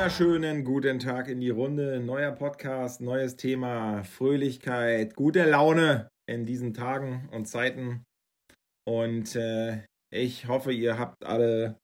[0.00, 2.00] wunderschönen guten Tag in die Runde.
[2.00, 8.06] Neuer Podcast, neues Thema, Fröhlichkeit, gute Laune in diesen Tagen und Zeiten.
[8.88, 11.78] Und äh, ich hoffe, ihr habt alle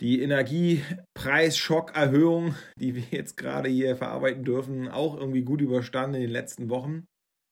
[0.00, 6.30] die Energiepreisschockerhöhung, die wir jetzt gerade hier verarbeiten dürfen, auch irgendwie gut überstanden in den
[6.30, 7.04] letzten Wochen.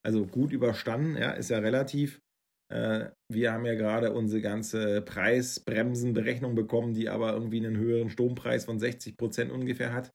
[0.03, 2.23] Also gut überstanden, ja, ist ja relativ.
[2.71, 8.65] Äh, wir haben ja gerade unsere ganze Preisbremsenberechnung bekommen, die aber irgendwie einen höheren Strompreis
[8.65, 10.11] von 60 Prozent ungefähr hat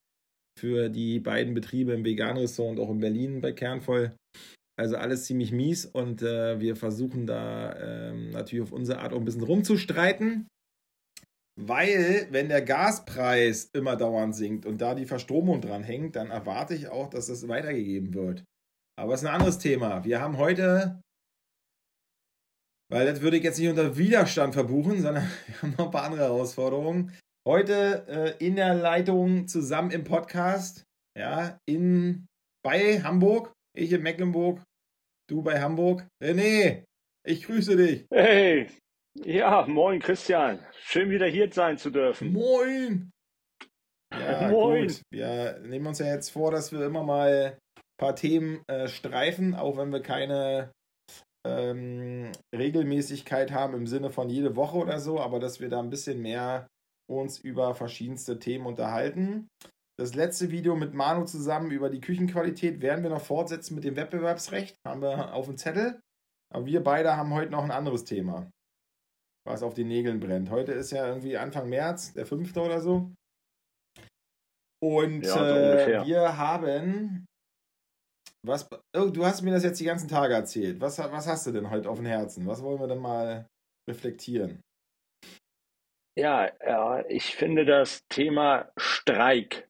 [0.57, 4.15] für die beiden Betriebe im Vegan-Ressort und auch in Berlin bei Kernvoll.
[4.77, 9.20] Also alles ziemlich mies und äh, wir versuchen da ähm, natürlich auf unsere Art auch
[9.20, 10.48] ein bisschen rumzustreiten.
[11.57, 16.73] Weil, wenn der Gaspreis immer dauernd sinkt und da die Verstromung dran hängt, dann erwarte
[16.73, 18.43] ich auch, dass das weitergegeben wird.
[18.99, 20.03] Aber es ist ein anderes Thema.
[20.03, 21.01] Wir haben heute
[22.89, 26.03] weil das würde ich jetzt nicht unter Widerstand verbuchen, sondern wir haben noch ein paar
[26.03, 27.18] andere Herausforderungen.
[27.48, 28.05] Heute
[28.40, 30.84] äh, in der Leitung zusammen im Podcast,
[31.18, 32.26] ja, in,
[32.63, 34.62] bei Hamburg, ich in Mecklenburg,
[35.29, 36.07] du bei Hamburg.
[36.24, 36.84] René,
[37.26, 38.05] ich grüße dich.
[38.12, 38.68] Hey,
[39.24, 40.59] ja, moin Christian.
[40.81, 42.34] Schön wieder hier sein zu dürfen.
[42.34, 43.12] Moin.
[44.12, 44.87] Ja, moin.
[44.87, 45.02] Gut.
[45.12, 49.54] Wir nehmen uns ja jetzt vor, dass wir immer mal ein paar Themen äh, streifen,
[49.54, 50.71] auch wenn wir keine
[51.46, 55.90] ähm, Regelmäßigkeit haben im Sinne von jede Woche oder so, aber dass wir da ein
[55.90, 56.68] bisschen mehr
[57.07, 59.48] uns über verschiedenste Themen unterhalten.
[59.98, 63.96] Das letzte Video mit Manu zusammen über die Küchenqualität werden wir noch fortsetzen mit dem
[63.96, 64.75] Wettbewerbsrecht.
[64.85, 66.02] Haben wir auf dem Zettel.
[66.53, 68.50] Aber wir beide haben heute noch ein anderes Thema,
[69.46, 70.50] was auf den Nägeln brennt.
[70.50, 72.57] Heute ist ja irgendwie Anfang März, der 5.
[72.57, 73.12] oder so.
[74.84, 77.25] Und ja, so äh, wir haben
[78.47, 80.81] was, oh, du hast mir das jetzt die ganzen Tage erzählt.
[80.81, 82.47] Was, was hast du denn heute auf dem Herzen?
[82.47, 83.47] Was wollen wir denn mal
[83.90, 84.62] reflektieren?
[86.18, 89.68] Ja, ja, ich finde das Thema Streik,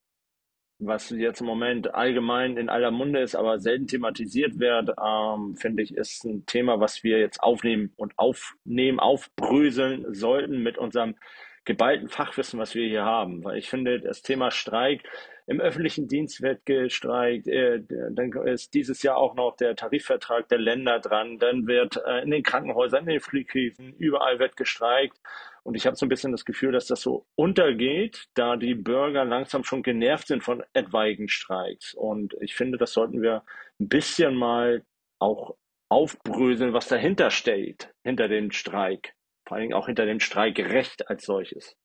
[0.78, 5.82] was jetzt im Moment allgemein in aller Munde ist, aber selten thematisiert wird, ähm, finde
[5.82, 11.16] ich, ist ein Thema, was wir jetzt aufnehmen und aufnehmen, aufbröseln sollten mit unserem
[11.64, 13.42] geballten Fachwissen, was wir hier haben.
[13.42, 15.02] Weil ich finde, das Thema Streik
[15.46, 17.80] im öffentlichen Dienst wird gestreikt, äh,
[18.10, 22.30] dann ist dieses Jahr auch noch der Tarifvertrag der Länder dran, dann wird äh, in
[22.30, 25.18] den Krankenhäusern, in den Flughäfen, überall wird gestreikt.
[25.62, 29.24] Und ich habe so ein bisschen das Gefühl, dass das so untergeht, da die Bürger
[29.24, 31.94] langsam schon genervt sind von etwaigen Streiks.
[31.94, 33.42] Und ich finde, das sollten wir
[33.80, 34.84] ein bisschen mal
[35.18, 35.56] auch
[35.88, 39.14] aufbröseln, was dahinter steht, hinter dem Streik.
[39.46, 41.76] Vor allen Dingen auch hinter dem Streikrecht als solches.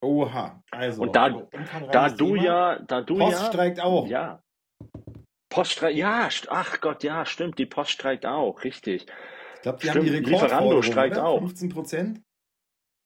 [0.00, 1.02] Oha, also.
[1.02, 1.48] Und da,
[1.90, 2.42] da du Thema.
[2.44, 3.46] ja, da du Post ja.
[3.46, 4.06] streikt auch.
[4.06, 4.42] Ja.
[5.50, 9.06] Post streikt, ja, ach Gott, ja, stimmt, die Post streikt auch, richtig.
[9.56, 11.26] Ich glaube, die stimmt, haben die Lieferando streikt oder?
[11.26, 11.38] auch.
[11.38, 12.22] 15 Prozent.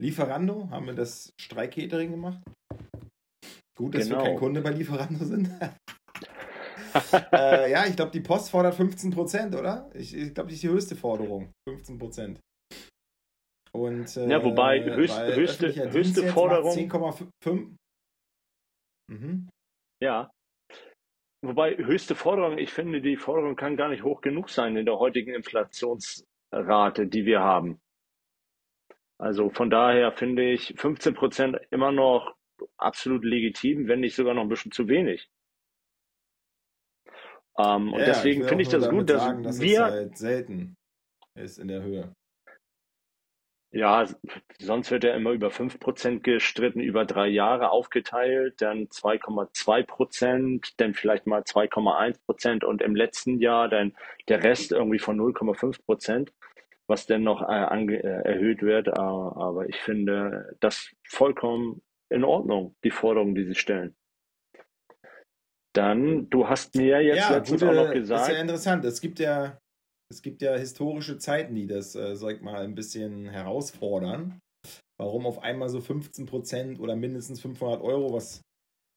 [0.03, 2.43] Lieferando, haben wir das Streikcatering gemacht.
[3.77, 4.19] Gut, dass genau.
[4.19, 5.49] wir kein Kunde bei Lieferando sind.
[7.33, 9.89] äh, ja, ich glaube, die Post fordert 15 Prozent, oder?
[9.95, 11.53] Ich, ich glaube, das ist die höchste Forderung.
[11.69, 12.41] 15 Prozent.
[13.75, 16.77] Und, äh, ja, wobei höchst, höchste, höchste Forderung.
[16.77, 17.77] 10,5.
[19.09, 19.49] Mhm.
[20.01, 20.31] Ja.
[21.45, 24.99] Wobei höchste Forderung, ich finde, die Forderung kann gar nicht hoch genug sein in der
[24.99, 27.81] heutigen Inflationsrate, die wir haben.
[29.19, 32.37] Also von daher finde ich 15 Prozent immer noch
[32.77, 35.29] absolut legitim, wenn nicht sogar noch ein bisschen zu wenig.
[37.59, 39.85] Ähm, ja, und deswegen finde ich das gut, dass, sagen, dass wir.
[39.85, 40.77] Halt selten
[41.35, 42.15] ist in der Höhe.
[43.75, 44.07] Ja,
[44.59, 51.27] sonst wird er immer über 5% gestritten, über drei Jahre aufgeteilt, dann 2,2%, dann vielleicht
[51.27, 53.95] mal 2,1% und im letzten Jahr dann
[54.29, 56.29] der Rest irgendwie von 0,5%,
[56.87, 58.89] was dann noch äh, äh, erhöht wird.
[58.95, 63.97] Aber ich finde das vollkommen in Ordnung, die Forderungen, die sie stellen.
[65.73, 68.21] Dann, du hast mir jetzt ja, letztens gute, auch noch gesagt.
[68.21, 68.85] Das ist ja interessant.
[68.85, 69.62] Es gibt ja
[70.13, 74.39] es gibt ja historische Zeiten, die das, äh, sag ich mal, ein bisschen herausfordern.
[75.01, 78.43] Warum auf einmal so 15 Prozent oder mindestens 500 Euro, was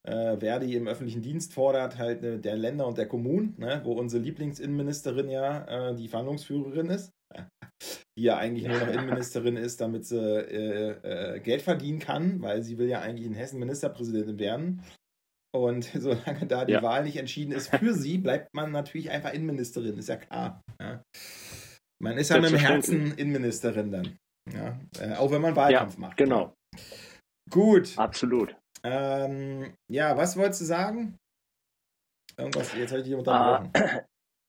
[0.06, 3.92] äh, Verdi im öffentlichen Dienst fordert, halt äh, der Länder und der Kommunen, ne, wo
[3.92, 7.10] unsere Lieblingsinnenministerin ja äh, die Verhandlungsführerin ist,
[8.18, 12.62] die ja eigentlich nur noch Innenministerin ist, damit sie äh, äh, Geld verdienen kann, weil
[12.62, 14.82] sie will ja eigentlich in Hessen Ministerpräsidentin werden.
[15.56, 16.82] Und solange da die ja.
[16.82, 20.62] Wahl nicht entschieden ist für sie, bleibt man natürlich einfach Innenministerin, ist ja klar.
[20.80, 20.95] Ja.
[22.02, 24.18] Man ist ja mit dem Herzen Innenministerin dann.
[24.52, 24.78] Ja.
[25.00, 26.16] Äh, auch wenn man Wahlkampf ja, macht.
[26.16, 26.54] Genau.
[27.50, 27.96] Gut.
[27.96, 28.56] Absolut.
[28.84, 31.18] Ähm, ja, was wolltest du sagen?
[32.36, 33.70] Irgendwas, jetzt habe ich dich unterbrochen.
[33.74, 34.02] Ah,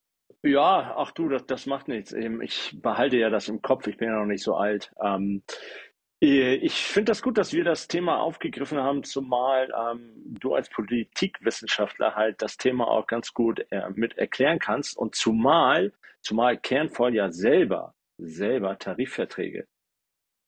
[0.45, 2.13] ja, ach du, das, das macht nichts.
[2.13, 4.91] Ich behalte ja das im Kopf, ich bin ja noch nicht so alt.
[5.01, 5.87] Ähm, Äh,
[6.19, 12.15] ich finde das gut, dass wir das Thema aufgegriffen haben, zumal ähm, du als Politikwissenschaftler
[12.15, 17.31] halt das Thema auch ganz gut äh, mit erklären kannst und zumal, zumal Kernvoll ja
[17.31, 19.67] selber, selber Tarifverträge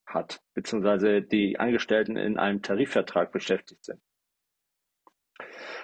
[0.07, 4.01] hat, beziehungsweise die Angestellten in einem Tarifvertrag beschäftigt sind.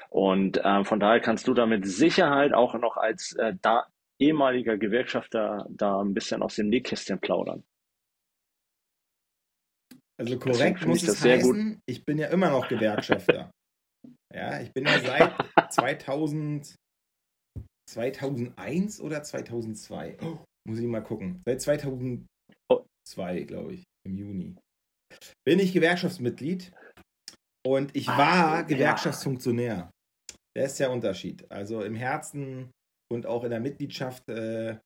[0.09, 3.85] Und äh, von daher kannst du da mit Sicherheit auch noch als äh, da,
[4.17, 7.63] ehemaliger Gewerkschafter da ein bisschen aus dem Nähkästchen plaudern.
[10.17, 13.51] Also korrekt muss es heißen, ich bin ja immer noch Gewerkschafter.
[14.33, 16.75] ja, ich bin ja seit 2000,
[17.89, 20.17] 2001 oder 2002.
[20.21, 21.41] Oh, muss ich mal gucken.
[21.45, 24.56] Seit 2002, glaube ich, im Juni.
[25.45, 26.71] Bin ich Gewerkschaftsmitglied
[27.65, 29.91] und ich ah, war Gewerkschaftsfunktionär.
[30.56, 31.50] Der ist der Unterschied.
[31.51, 32.71] Also im Herzen
[33.11, 34.77] und auch in der Mitgliedschaft äh,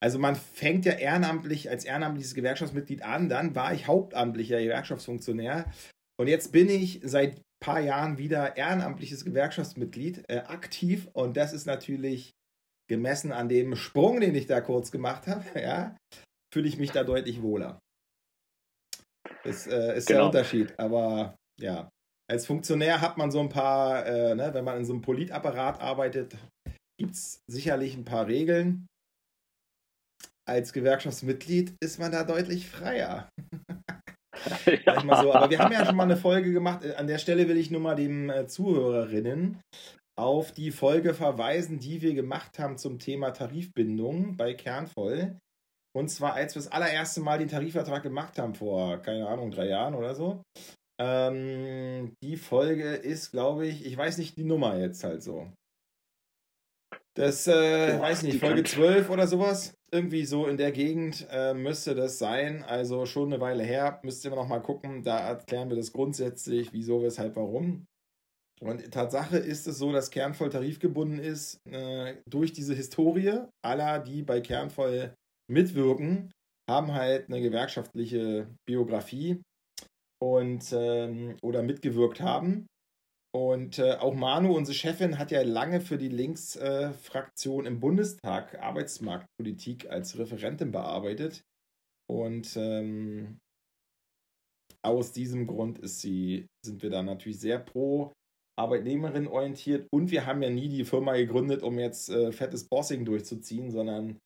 [0.00, 5.70] also man fängt ja ehrenamtlich als ehrenamtliches Gewerkschaftsmitglied an, dann war ich hauptamtlicher Gewerkschaftsfunktionär
[6.18, 11.52] und jetzt bin ich seit ein paar Jahren wieder ehrenamtliches Gewerkschaftsmitglied äh, aktiv und das
[11.52, 12.32] ist natürlich
[12.88, 15.96] gemessen an dem Sprung, den ich da kurz gemacht habe, ja,
[16.52, 17.78] fühle ich mich da deutlich wohler.
[19.44, 20.18] Das äh, ist genau.
[20.18, 21.88] der Unterschied, aber ja,
[22.30, 25.80] als Funktionär hat man so ein paar, äh, ne, wenn man in so einem Politapparat
[25.80, 26.36] arbeitet,
[26.98, 28.86] gibt es sicherlich ein paar Regeln
[30.48, 33.28] als Gewerkschaftsmitglied ist man da deutlich freier.
[34.86, 35.02] ja.
[35.04, 35.32] mal so.
[35.32, 36.84] Aber wir haben ja schon mal eine Folge gemacht.
[36.96, 39.60] An der Stelle will ich nur mal den äh, Zuhörerinnen
[40.18, 45.38] auf die Folge verweisen, die wir gemacht haben zum Thema Tarifbindung bei Kernvoll.
[45.94, 49.68] Und zwar, als wir das allererste Mal den Tarifvertrag gemacht haben, vor, keine Ahnung, drei
[49.68, 50.42] Jahren oder so.
[51.00, 55.50] Ähm, die Folge ist, glaube ich, ich weiß nicht die Nummer jetzt halt so.
[57.14, 59.74] Das, äh, Boah, weiß nicht, Folge 12 oder sowas.
[59.92, 62.62] Irgendwie so in der Gegend äh, müsste das sein.
[62.62, 64.00] Also schon eine Weile her.
[64.02, 65.02] Müsst ihr noch mal gucken.
[65.02, 67.86] Da erklären wir das grundsätzlich, wieso, weshalb, warum.
[68.62, 73.40] Und Tatsache ist es so, dass Kernvoll tarifgebunden ist äh, durch diese Historie.
[73.62, 75.14] Aller, die bei Kernvoll
[75.50, 76.30] mitwirken,
[76.70, 79.42] haben halt eine gewerkschaftliche Biografie
[80.22, 82.66] und ähm, oder mitgewirkt haben.
[83.34, 88.60] Und äh, auch Manu, unsere Chefin, hat ja lange für die Linksfraktion äh, im Bundestag
[88.60, 91.42] Arbeitsmarktpolitik als Referentin bearbeitet.
[92.10, 93.38] Und ähm,
[94.84, 98.12] aus diesem Grund ist sie, sind wir da natürlich sehr pro
[98.58, 99.88] Arbeitnehmerin orientiert.
[99.90, 104.18] Und wir haben ja nie die Firma gegründet, um jetzt äh, fettes Bossing durchzuziehen, sondern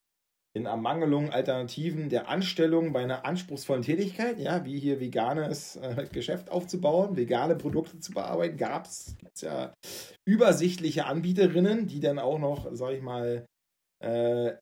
[0.56, 6.50] in Ermangelung Alternativen der Anstellung bei einer anspruchsvollen Tätigkeit, ja, wie hier veganes äh, Geschäft
[6.50, 9.74] aufzubauen, vegane Produkte zu bearbeiten, gab es ja
[10.26, 13.44] übersichtliche Anbieterinnen, die dann auch noch, sag ich mal,
[14.02, 14.54] äh,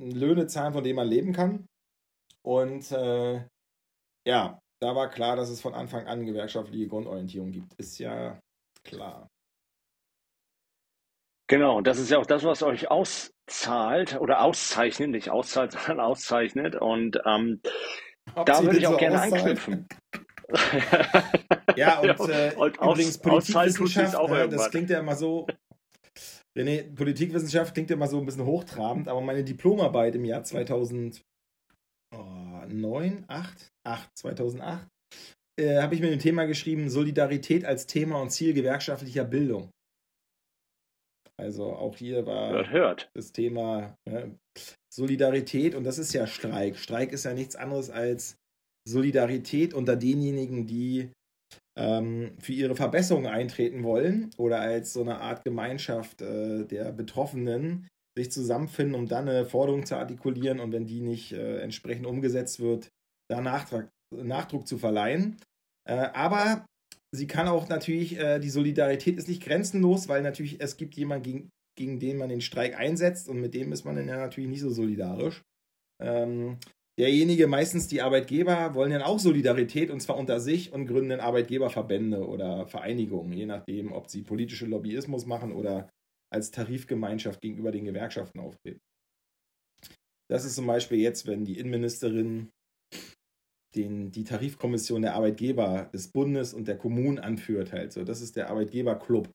[0.00, 1.66] Löhne zahlen, von denen man leben kann.
[2.42, 3.44] Und äh,
[4.26, 7.74] ja, da war klar, dass es von Anfang an gewerkschaftliche Grundorientierung gibt.
[7.74, 8.40] Ist ja
[8.84, 9.28] klar.
[11.52, 16.00] Genau, und das ist ja auch das, was euch auszahlt oder auszeichnet, nicht auszahlt, sondern
[16.00, 16.76] auszeichnet.
[16.76, 17.60] Und ähm,
[18.46, 19.86] da würde ich auch so gerne anknüpfen.
[21.76, 25.46] ja, und, äh, und übrigens Politikwissenschaft, auch äh, das klingt ja immer so,
[26.56, 31.22] René, Politikwissenschaft klingt ja immer so ein bisschen hochtrabend, aber meine Diplomarbeit im Jahr 2009,
[33.28, 34.88] 8, 8 2008,
[35.60, 39.70] äh, habe ich mit dem Thema geschrieben, Solidarität als Thema und Ziel gewerkschaftlicher Bildung.
[41.42, 43.10] Also auch hier war hört, hört.
[43.14, 44.38] das Thema ne,
[44.92, 46.78] Solidarität und das ist ja Streik.
[46.78, 48.36] Streik ist ja nichts anderes als
[48.88, 51.10] Solidarität unter denjenigen, die
[51.76, 57.88] ähm, für ihre Verbesserung eintreten wollen oder als so eine Art Gemeinschaft äh, der Betroffenen
[58.16, 62.60] sich zusammenfinden, um dann eine Forderung zu artikulieren und wenn die nicht äh, entsprechend umgesetzt
[62.60, 62.88] wird,
[63.28, 65.38] da Nachtrag, Nachdruck zu verleihen.
[65.88, 66.66] Äh, aber
[67.12, 71.22] sie kann auch natürlich, äh, die Solidarität ist nicht grenzenlos, weil natürlich es gibt jemanden,
[71.22, 74.50] gegen, gegen den man den Streik einsetzt und mit dem ist man dann ja natürlich
[74.50, 75.42] nicht so solidarisch.
[76.02, 76.58] Ähm,
[76.98, 82.26] derjenige, meistens die Arbeitgeber, wollen dann auch Solidarität und zwar unter sich und gründen Arbeitgeberverbände
[82.26, 85.90] oder Vereinigungen, je nachdem, ob sie politische Lobbyismus machen oder
[86.32, 88.80] als Tarifgemeinschaft gegenüber den Gewerkschaften auftreten.
[90.30, 92.48] Das ist zum Beispiel jetzt, wenn die Innenministerin
[93.74, 97.92] den, die Tarifkommission der Arbeitgeber des Bundes und der Kommunen anführt halt.
[97.92, 99.30] So, das ist der Arbeitgeberclub.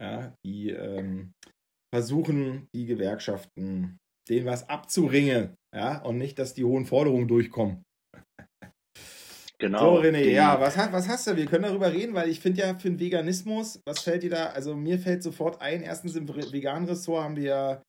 [0.00, 1.32] Ja, die ähm,
[1.94, 3.98] versuchen, die Gewerkschaften
[4.28, 7.82] denen was abzuringen, ja, und nicht, dass die hohen Forderungen durchkommen.
[9.58, 9.96] Genau.
[9.96, 11.36] So, René, ja, was, was hast du?
[11.36, 14.46] Wir können darüber reden, weil ich finde ja für den Veganismus, was fällt dir da?
[14.46, 17.82] Also mir fällt sofort ein, erstens im veganen Ressort haben wir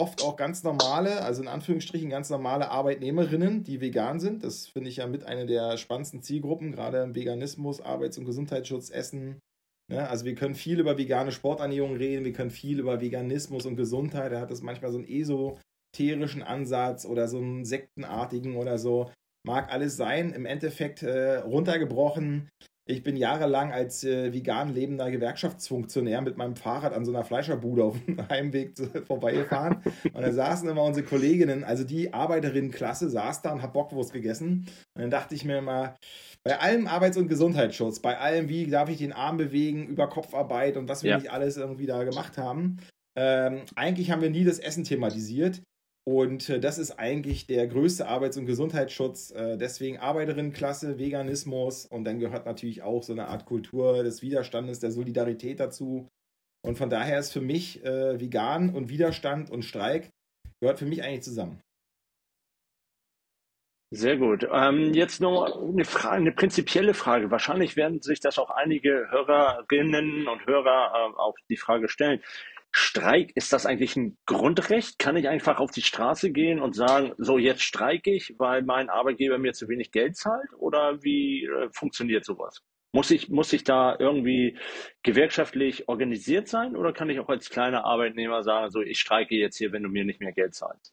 [0.00, 4.42] oft auch ganz normale, also in Anführungsstrichen ganz normale Arbeitnehmerinnen, die vegan sind.
[4.42, 8.90] Das finde ich ja mit einer der spannendsten Zielgruppen, gerade im Veganismus, Arbeits- und Gesundheitsschutz,
[8.90, 9.38] Essen.
[9.90, 10.08] Ne?
[10.08, 14.32] Also wir können viel über vegane Sporternährung reden, wir können viel über Veganismus und Gesundheit.
[14.32, 19.10] Da hat das manchmal so einen esoterischen Ansatz oder so einen sektenartigen oder so.
[19.46, 20.32] Mag alles sein.
[20.32, 22.48] Im Endeffekt äh, runtergebrochen
[22.90, 27.84] ich bin jahrelang als äh, vegan lebender Gewerkschaftsfunktionär mit meinem Fahrrad an so einer Fleischerbude
[27.84, 29.82] auf dem Heimweg zu, vorbeigefahren.
[30.12, 34.66] Und da saßen immer unsere Kolleginnen, also die Arbeiterinnenklasse, saß da und hat Bockwurst gegessen.
[34.94, 35.94] Und dann dachte ich mir immer,
[36.42, 40.76] bei allem Arbeits- und Gesundheitsschutz, bei allem, wie darf ich den Arm bewegen, über Kopfarbeit
[40.76, 41.16] und was wir ja.
[41.18, 42.78] nicht alles irgendwie da gemacht haben,
[43.16, 45.62] ähm, eigentlich haben wir nie das Essen thematisiert.
[46.04, 49.30] Und äh, das ist eigentlich der größte Arbeits- und Gesundheitsschutz.
[49.32, 54.80] Äh, deswegen Arbeiterinnenklasse, Veganismus und dann gehört natürlich auch so eine Art Kultur des Widerstandes,
[54.80, 56.08] der Solidarität dazu.
[56.62, 60.10] Und von daher ist für mich äh, vegan und Widerstand und Streik
[60.60, 61.62] gehört für mich eigentlich zusammen.
[63.92, 64.46] Sehr gut.
[64.52, 67.30] Ähm, jetzt noch eine, Frage, eine prinzipielle Frage.
[67.32, 72.22] Wahrscheinlich werden sich das auch einige Hörerinnen und Hörer äh, auch die Frage stellen.
[72.72, 74.98] Streik, ist das eigentlich ein Grundrecht?
[74.98, 78.88] Kann ich einfach auf die Straße gehen und sagen, so jetzt streike ich, weil mein
[78.88, 80.48] Arbeitgeber mir zu wenig Geld zahlt?
[80.58, 82.62] Oder wie äh, funktioniert sowas?
[82.92, 84.58] Muss ich, muss ich da irgendwie
[85.02, 89.58] gewerkschaftlich organisiert sein oder kann ich auch als kleiner Arbeitnehmer sagen, so ich streike jetzt
[89.58, 90.92] hier, wenn du mir nicht mehr Geld zahlst?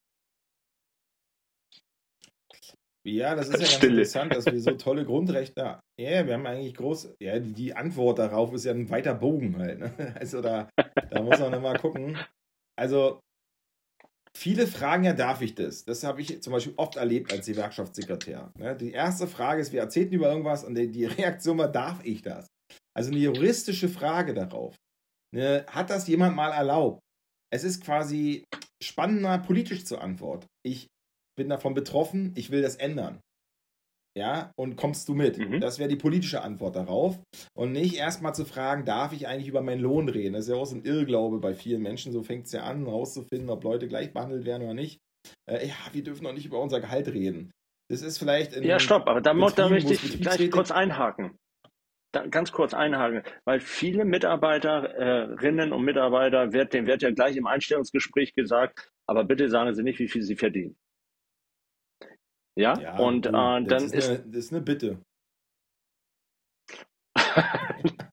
[3.07, 3.91] Ja, das ist ja ganz Stille.
[3.93, 5.81] interessant, dass wir so tolle Grundrechte haben.
[5.97, 9.57] Ja, wir haben eigentlich groß, ja, die, die, Antwort darauf ist ja ein weiter Bogen
[9.57, 9.79] halt.
[9.79, 10.15] Ne?
[10.19, 10.69] Also da,
[11.09, 12.17] da muss man immer gucken.
[12.77, 13.21] Also
[14.35, 15.85] viele fragen ja, darf ich das?
[15.85, 18.51] Das habe ich zum Beispiel oft erlebt als Gewerkschaftssekretär.
[18.57, 18.75] Ne?
[18.75, 22.47] Die erste Frage ist, wir erzählten über irgendwas und die Reaktion war, darf ich das?
[22.93, 24.75] Also eine juristische Frage darauf.
[25.33, 25.65] Ne?
[25.69, 26.99] Hat das jemand mal erlaubt?
[27.53, 28.43] Es ist quasi
[28.83, 30.45] spannender politisch zur Antwort.
[30.65, 30.87] Ich
[31.37, 33.21] bin davon betroffen, ich will das ändern.
[34.17, 35.37] Ja, und kommst du mit?
[35.37, 35.59] Mhm.
[35.59, 37.19] Das wäre die politische Antwort darauf.
[37.55, 40.33] Und nicht erstmal zu fragen, darf ich eigentlich über meinen Lohn reden?
[40.33, 42.11] Das ist ja auch so ein Irrglaube bei vielen Menschen.
[42.11, 44.99] So fängt es ja an, herauszufinden, ob Leute gleich behandelt werden oder nicht.
[45.47, 47.51] Äh, ja, wir dürfen doch nicht über unser Gehalt reden.
[47.89, 48.55] Das ist vielleicht.
[48.55, 51.37] ja, stopp, aber da, da möchte ich gleich kurz einhaken.
[52.11, 57.45] Da, ganz kurz einhaken, weil viele Mitarbeiterinnen und Mitarbeiter, wird, dem wird ja gleich im
[57.45, 60.75] Einstellungsgespräch gesagt, aber bitte sagen Sie nicht, wie viel Sie verdienen.
[62.57, 64.99] Ja, ja und äh, dann ist, ist, eine, das ist eine Bitte.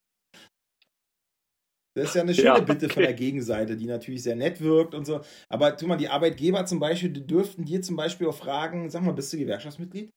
[1.96, 2.64] Das ist ja eine schöne ja, okay.
[2.64, 5.20] Bitte von der Gegenseite, die natürlich sehr nett wirkt und so.
[5.48, 9.02] Aber tu mal, die Arbeitgeber zum Beispiel, die dürften dir zum Beispiel auch fragen, sag
[9.02, 10.10] mal, bist du Gewerkschaftsmitglied?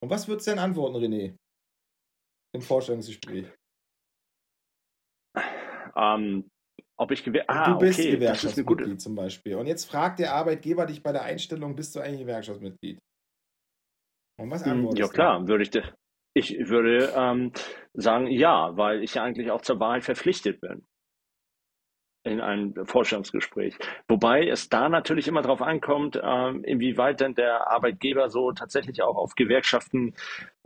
[0.00, 1.36] Und was würdest du denn antworten, René?
[2.54, 3.46] Im Vorstellungsgespräch?
[5.96, 6.48] Ähm,
[6.96, 9.56] ob ich Gewer ah, du bist okay, Gewerkschaftsmitglied zum Beispiel.
[9.56, 12.98] Und jetzt fragt der Arbeitgeber dich bei der Einstellung, bist du eigentlich Gewerkschaftsmitglied?
[14.38, 15.48] Und was hm, antwortest Ja klar, du?
[15.48, 15.70] würde ich,
[16.34, 17.52] ich würde ähm,
[17.94, 20.86] sagen ja, weil ich ja eigentlich auch zur Wahrheit verpflichtet bin
[22.24, 23.76] in einem Vorstellungsgespräch.
[24.06, 29.16] Wobei es da natürlich immer darauf ankommt, ähm, inwieweit denn der Arbeitgeber so tatsächlich auch
[29.16, 30.14] auf Gewerkschaften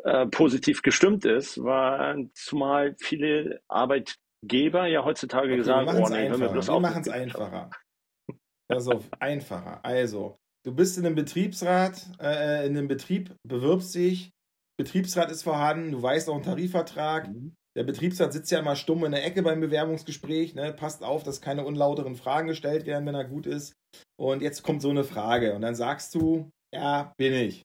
[0.05, 6.31] äh, positiv gestimmt ist, weil zumal viele Arbeit Geber ja heutzutage okay, gesagt, oh nee,
[6.31, 7.71] Wir machen es einfacher.
[8.69, 9.85] Pass auf, einfacher.
[9.85, 14.31] Also, du bist in einem Betriebsrat, äh, in einem Betrieb, bewirbst dich,
[14.79, 17.29] Betriebsrat ist vorhanden, du weißt auch einen Tarifvertrag.
[17.29, 17.55] Mhm.
[17.77, 20.73] Der Betriebsrat sitzt ja immer stumm in der Ecke beim Bewerbungsgespräch, ne?
[20.73, 23.75] passt auf, dass keine unlauteren Fragen gestellt werden, wenn er gut ist.
[24.19, 27.63] Und jetzt kommt so eine Frage und dann sagst du, ja, bin ich.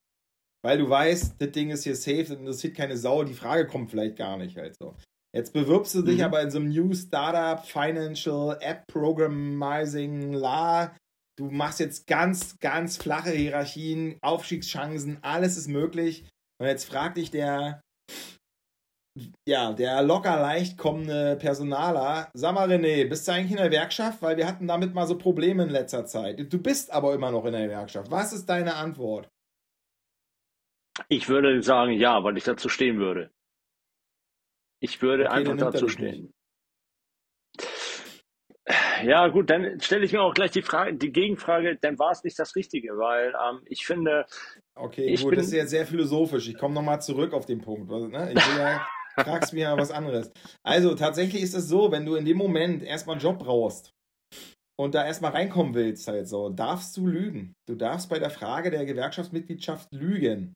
[0.63, 3.89] Weil du weißt, das Ding ist hier safe, das interessiert keine Sau, die Frage kommt
[3.89, 4.95] vielleicht gar nicht halt so.
[5.33, 6.23] Jetzt bewirbst du dich mhm.
[6.23, 10.95] aber in so einem New Startup, Financial, App Programmizing, La.
[11.37, 16.27] Du machst jetzt ganz, ganz flache Hierarchien, Aufstiegschancen, alles ist möglich.
[16.59, 17.81] Und jetzt fragt dich der,
[19.47, 24.21] ja, der locker leicht kommende Personaler, sag mal René, bist du eigentlich in der Werkschaft?
[24.21, 26.51] Weil wir hatten damit mal so Probleme in letzter Zeit.
[26.51, 28.11] Du bist aber immer noch in der Werkschaft.
[28.11, 29.29] Was ist deine Antwort?
[31.07, 33.31] Ich würde sagen, ja, weil ich dazu stehen würde.
[34.81, 36.33] Ich würde okay, einfach dazu stehen.
[39.03, 42.23] Ja, gut, dann stelle ich mir auch gleich die Frage, die Gegenfrage, dann war es
[42.23, 44.25] nicht das Richtige, weil ähm, ich finde.
[44.75, 46.47] Okay, gut, das ist ja sehr philosophisch.
[46.47, 47.89] Ich komme nochmal zurück auf den Punkt.
[47.89, 48.33] Ne?
[48.35, 48.85] Ich will ja,
[49.15, 50.31] fragst mir ja was anderes.
[50.63, 53.93] Also, tatsächlich ist es so, wenn du in dem Moment erstmal einen Job brauchst
[54.79, 57.53] und da erstmal reinkommen willst, halt so, darfst du lügen.
[57.67, 60.53] Du darfst bei der Frage der Gewerkschaftsmitgliedschaft lügen.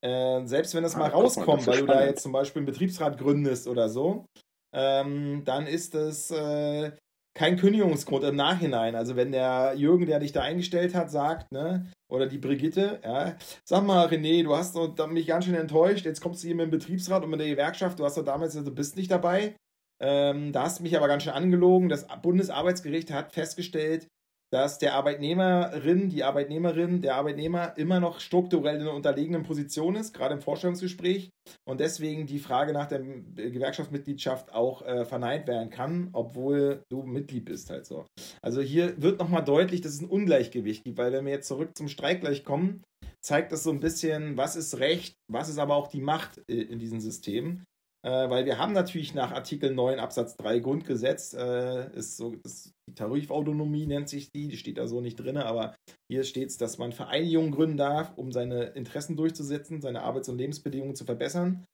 [0.00, 2.66] Äh, selbst wenn das ah, mal rauskommt, das weil du da jetzt zum Beispiel einen
[2.66, 4.26] Betriebsrat gründest oder so,
[4.72, 6.92] ähm, dann ist es, äh,
[7.38, 8.96] kein Kündigungsgrund im Nachhinein.
[8.96, 13.36] Also wenn der Jürgen, der dich da eingestellt hat, sagt, ne, oder die Brigitte, ja,
[13.64, 14.76] sag mal, René, du hast
[15.08, 18.00] mich ganz schön enttäuscht, jetzt kommst du hier mit dem Betriebsrat und mit der Gewerkschaft,
[18.00, 19.54] du hast doch damals, du bist nicht dabei.
[20.00, 21.88] Ähm, da hast du mich aber ganz schön angelogen.
[21.88, 24.08] Das Bundesarbeitsgericht hat festgestellt,
[24.50, 30.14] dass der Arbeitnehmerin, die Arbeitnehmerin, der Arbeitnehmer immer noch strukturell in einer unterlegenen Position ist,
[30.14, 31.30] gerade im Vorstellungsgespräch,
[31.66, 37.44] und deswegen die Frage nach der Gewerkschaftsmitgliedschaft auch äh, verneint werden kann, obwohl du Mitglied
[37.44, 38.06] bist halt so.
[38.42, 41.76] Also hier wird nochmal deutlich, dass es ein Ungleichgewicht gibt, weil wenn wir jetzt zurück
[41.76, 42.82] zum Streik gleich kommen,
[43.20, 46.62] zeigt das so ein bisschen, was ist Recht, was ist aber auch die Macht äh,
[46.62, 47.64] in diesem System.
[48.06, 52.72] Äh, weil wir haben natürlich nach Artikel 9 Absatz 3 Grundgesetz, äh, ist so, ist
[52.88, 55.76] die Tarifautonomie nennt sich die, die steht da so nicht drin, aber
[56.10, 60.38] hier steht es, dass man Vereinigungen gründen darf, um seine Interessen durchzusetzen, seine Arbeits- und
[60.38, 61.64] Lebensbedingungen zu verbessern.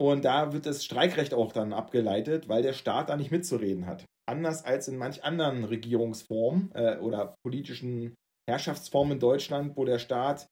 [0.00, 4.04] Und da wird das Streikrecht auch dann abgeleitet, weil der Staat da nicht mitzureden hat.
[4.26, 8.14] Anders als in manch anderen Regierungsformen äh, oder politischen
[8.48, 10.48] Herrschaftsformen in Deutschland, wo der Staat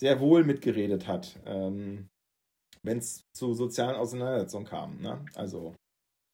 [0.00, 1.38] sehr wohl mitgeredet hat.
[1.46, 2.08] Ähm,
[2.82, 5.00] wenn es zu sozialen Auseinandersetzungen kam.
[5.00, 5.24] Ne?
[5.34, 5.74] Also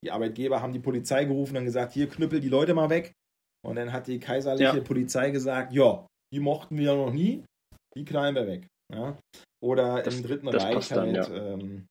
[0.04, 3.12] die Arbeitgeber haben die Polizei gerufen und gesagt, hier knüppel die Leute mal weg.
[3.66, 4.84] Und dann hat die kaiserliche ja.
[4.84, 7.44] Polizei gesagt, ja, die mochten wir ja noch nie,
[7.96, 8.68] die knallen wir weg.
[8.92, 9.18] Ja?
[9.62, 11.28] Oder das, im Dritten Reich halt, ja.
[11.28, 11.86] ähm,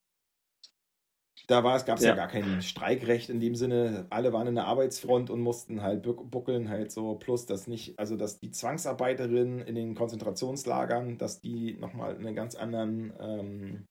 [1.48, 2.14] da gab es ja.
[2.14, 4.06] gar kein Streikrecht in dem Sinne.
[4.10, 7.16] Alle waren in der Arbeitsfront und mussten halt buckeln halt so.
[7.16, 12.36] Plus, dass nicht, also dass die Zwangsarbeiterinnen in den Konzentrationslagern, dass die nochmal in einen
[12.36, 13.86] ganz anderen ähm,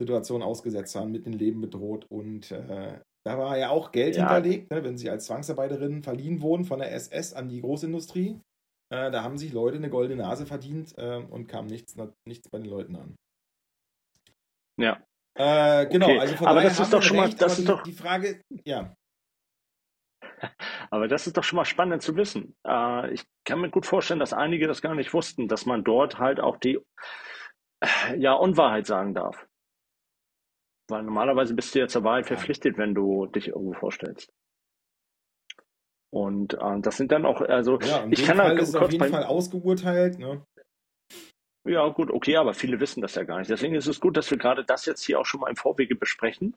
[0.00, 2.06] Situation ausgesetzt waren, mit dem Leben bedroht.
[2.08, 4.22] Und äh, da war ja auch Geld ja.
[4.22, 8.40] hinterlegt, ne, wenn sie als Zwangsarbeiterinnen verliehen wurden von der SS an die Großindustrie.
[8.88, 12.58] Äh, da haben sich Leute eine goldene Nase verdient äh, und kam nichts, nichts bei
[12.58, 13.16] den Leuten an.
[14.80, 15.02] Ja.
[15.36, 16.20] Äh, genau, okay.
[16.20, 18.40] also von aber das ist doch schon recht, mal, das ist die, doch die Frage,
[18.64, 18.94] ja.
[20.90, 22.54] Aber das ist doch schon mal spannend zu wissen.
[22.64, 26.20] Äh, ich kann mir gut vorstellen, dass einige das gar nicht wussten, dass man dort
[26.20, 26.78] halt auch die
[28.16, 29.46] ja, Unwahrheit sagen darf.
[30.88, 34.32] Weil normalerweise bist du ja zur Wahrheit verpflichtet, wenn du dich irgendwo vorstellst.
[36.10, 39.08] Und äh, das sind dann auch, also ja, ich kann Fall da ist auf jeden
[39.08, 40.46] Fall ausgeurteilt, ne?
[41.66, 43.50] Ja, gut, okay, aber viele wissen das ja gar nicht.
[43.50, 45.96] Deswegen ist es gut, dass wir gerade das jetzt hier auch schon mal im Vorwege
[45.96, 46.54] besprechen.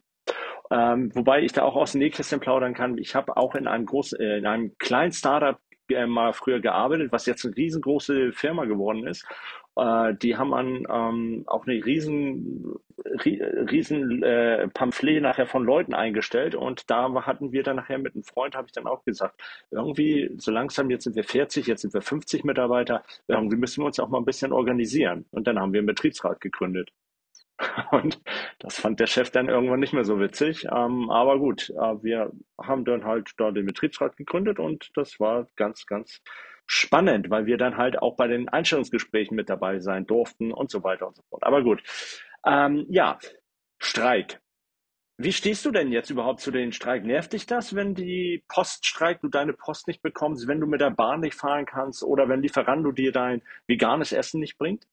[0.69, 2.99] Ähm, wobei ich da auch aus dem Nähkästchen plaudern kann.
[2.99, 7.11] Ich habe auch in einem großen, äh, in einem kleinen Startup äh, mal früher gearbeitet,
[7.11, 9.25] was jetzt eine riesengroße Firma geworden ist.
[9.79, 12.75] Äh, die haben an ähm, auch eine riesen,
[13.25, 18.23] riesen äh, Pamphlet nachher von Leuten eingestellt und da hatten wir dann nachher mit einem
[18.23, 21.93] Freund, habe ich dann auch gesagt, irgendwie so langsam, jetzt sind wir 40, jetzt sind
[21.93, 25.25] wir 50 Mitarbeiter, irgendwie müssen wir uns auch mal ein bisschen organisieren.
[25.31, 26.91] Und dann haben wir einen Betriebsrat gegründet.
[27.91, 28.21] Und
[28.59, 30.65] das fand der Chef dann irgendwann nicht mehr so witzig.
[30.65, 35.47] Ähm, aber gut, äh, wir haben dann halt da den Betriebsrat gegründet und das war
[35.55, 36.21] ganz, ganz
[36.69, 40.83] spannend, weil wir dann halt auch bei den Einstellungsgesprächen mit dabei sein durften und so
[40.83, 41.43] weiter und so fort.
[41.43, 41.81] Aber gut.
[42.45, 43.17] Ähm, ja,
[43.79, 44.39] Streik.
[45.17, 47.03] Wie stehst du denn jetzt überhaupt zu den Streik?
[47.03, 50.79] Nervt dich das, wenn die Post streikt, du deine Post nicht bekommst, wenn du mit
[50.79, 54.85] der Bahn nicht fahren kannst oder wenn Lieferando dir dein veganes Essen nicht bringt?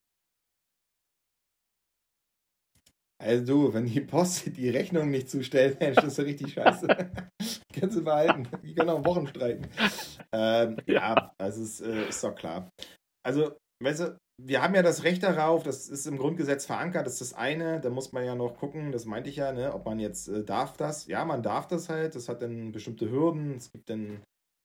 [3.18, 6.86] Also du, wenn die Post die Rechnung nicht zustellt, Mensch, das ist ja richtig scheiße.
[7.72, 8.48] Kannst du behalten.
[8.62, 9.68] Die können auch Wochen streiken.
[10.32, 12.70] Ähm, ja, also ist, äh, ist doch klar.
[13.24, 17.14] Also, weißt du, wir haben ja das Recht darauf, das ist im Grundgesetz verankert, das
[17.20, 19.86] ist das eine, da muss man ja noch gucken, das meinte ich ja, ne, ob
[19.86, 21.06] man jetzt äh, darf das.
[21.06, 24.22] Ja, man darf das halt, das hat dann bestimmte Hürden, es gibt dann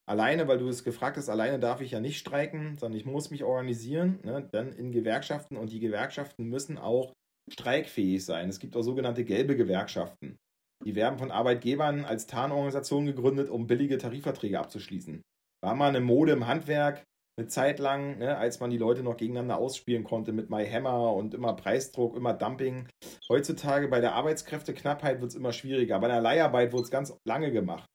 [0.10, 3.32] alleine, weil du es gefragt hast, alleine darf ich ja nicht streiken, sondern ich muss
[3.32, 7.14] mich organisieren, ne, dann in Gewerkschaften und die Gewerkschaften müssen auch
[7.50, 8.50] streikfähig sein.
[8.50, 10.38] Es gibt auch sogenannte gelbe Gewerkschaften.
[10.86, 15.22] Die werden von Arbeitgebern als Tarnorganisation gegründet, um billige Tarifverträge abzuschließen.
[15.64, 17.04] War mal eine Mode im Handwerk,
[17.38, 21.14] eine Zeit lang, ne, als man die Leute noch gegeneinander ausspielen konnte mit My Hammer
[21.14, 22.88] und immer Preisdruck, immer Dumping.
[23.30, 26.00] Heutzutage bei der Arbeitskräfteknappheit wird es immer schwieriger.
[26.00, 27.86] Bei der Leiharbeit wurde es ganz lange gemacht.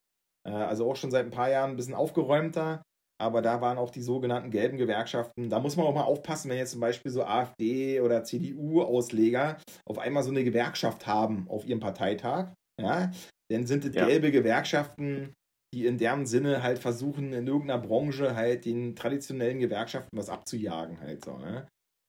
[0.46, 2.82] Äh, also auch schon seit ein paar Jahren ein bisschen aufgeräumter
[3.18, 5.48] aber da waren auch die sogenannten gelben Gewerkschaften.
[5.48, 9.98] Da muss man auch mal aufpassen, wenn jetzt zum Beispiel so AfD oder CDU-Ausleger auf
[9.98, 12.52] einmal so eine Gewerkschaft haben auf ihrem Parteitag.
[12.80, 13.10] Ja,
[13.50, 14.06] dann sind es ja.
[14.06, 15.32] gelbe Gewerkschaften,
[15.74, 21.00] die in deren Sinne halt versuchen, in irgendeiner Branche halt den traditionellen Gewerkschaften was abzujagen
[21.00, 21.38] halt so.
[21.38, 21.66] Ne?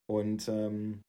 [0.10, 1.02] Und ähm,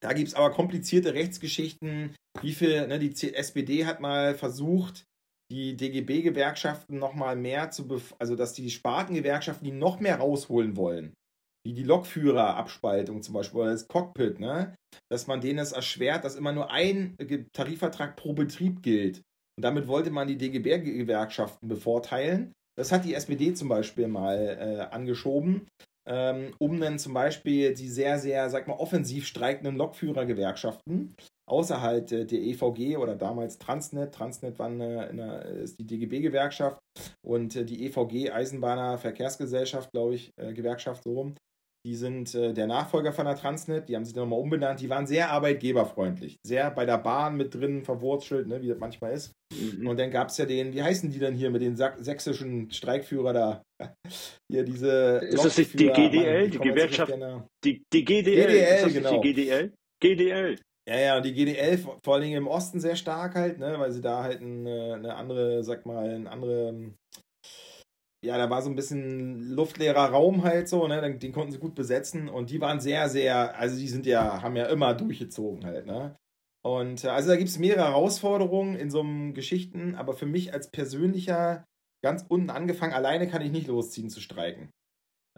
[0.00, 2.14] da gibt es aber komplizierte Rechtsgeschichten.
[2.40, 5.05] Wie viel, ne, die SPD hat mal versucht,
[5.50, 11.14] die DGB-Gewerkschaften nochmal mehr zu, also dass die Spartengewerkschaften die noch mehr rausholen wollen,
[11.64, 14.74] wie die Lokführerabspaltung zum Beispiel oder das Cockpit, ne?
[15.10, 17.16] dass man denen es erschwert, dass immer nur ein
[17.52, 19.22] Tarifvertrag pro Betrieb gilt.
[19.56, 24.94] Und damit wollte man die DGB-Gewerkschaften bevorteilen, Das hat die SPD zum Beispiel mal äh,
[24.94, 25.66] angeschoben,
[26.06, 31.14] ähm, um dann zum Beispiel die sehr, sehr, sag mal, offensiv streikenden Lokführergewerkschaften
[31.48, 36.78] außerhalb der EVG oder damals Transnet, Transnet war eine, eine, ist die DGB-Gewerkschaft
[37.24, 41.34] und äh, die EVG Eisenbahner Verkehrsgesellschaft, glaube ich, äh, Gewerkschaft so rum,
[41.86, 44.80] die sind äh, der Nachfolger von der Transnet, die haben sich nochmal umbenannt.
[44.80, 49.12] Die waren sehr arbeitgeberfreundlich, sehr bei der Bahn mit drin verwurzelt, ne, wie das manchmal
[49.12, 49.30] ist.
[49.54, 49.86] Mhm.
[49.86, 53.32] Und dann gab es ja den, wie heißen die denn hier mit den sächsischen Streikführer
[53.32, 53.62] da?
[54.50, 55.20] Hier diese.
[55.30, 57.14] Ist das nicht die GDL, Mann, die, die Gewerkschaft?
[57.64, 59.20] Die, die GDL, GDL genau.
[59.20, 59.72] die GDL?
[60.02, 60.58] GDL.
[60.88, 64.00] Ja, ja, die GDL vor allen Dingen im Osten sehr stark halt, ne, weil sie
[64.00, 66.94] da halt eine, eine andere, sag mal, eine andere
[68.24, 71.00] ja, da war so ein bisschen luftleerer Raum halt so, ne?
[71.00, 74.42] Den, den, konnten sie gut besetzen und die waren sehr, sehr, also die sind ja,
[74.42, 76.16] haben ja immer durchgezogen halt, ne?
[76.64, 80.52] Und äh, also da gibt es mehrere Herausforderungen in so einem Geschichten, aber für mich
[80.52, 81.64] als persönlicher,
[82.04, 84.70] ganz unten angefangen, alleine kann ich nicht losziehen zu streiken.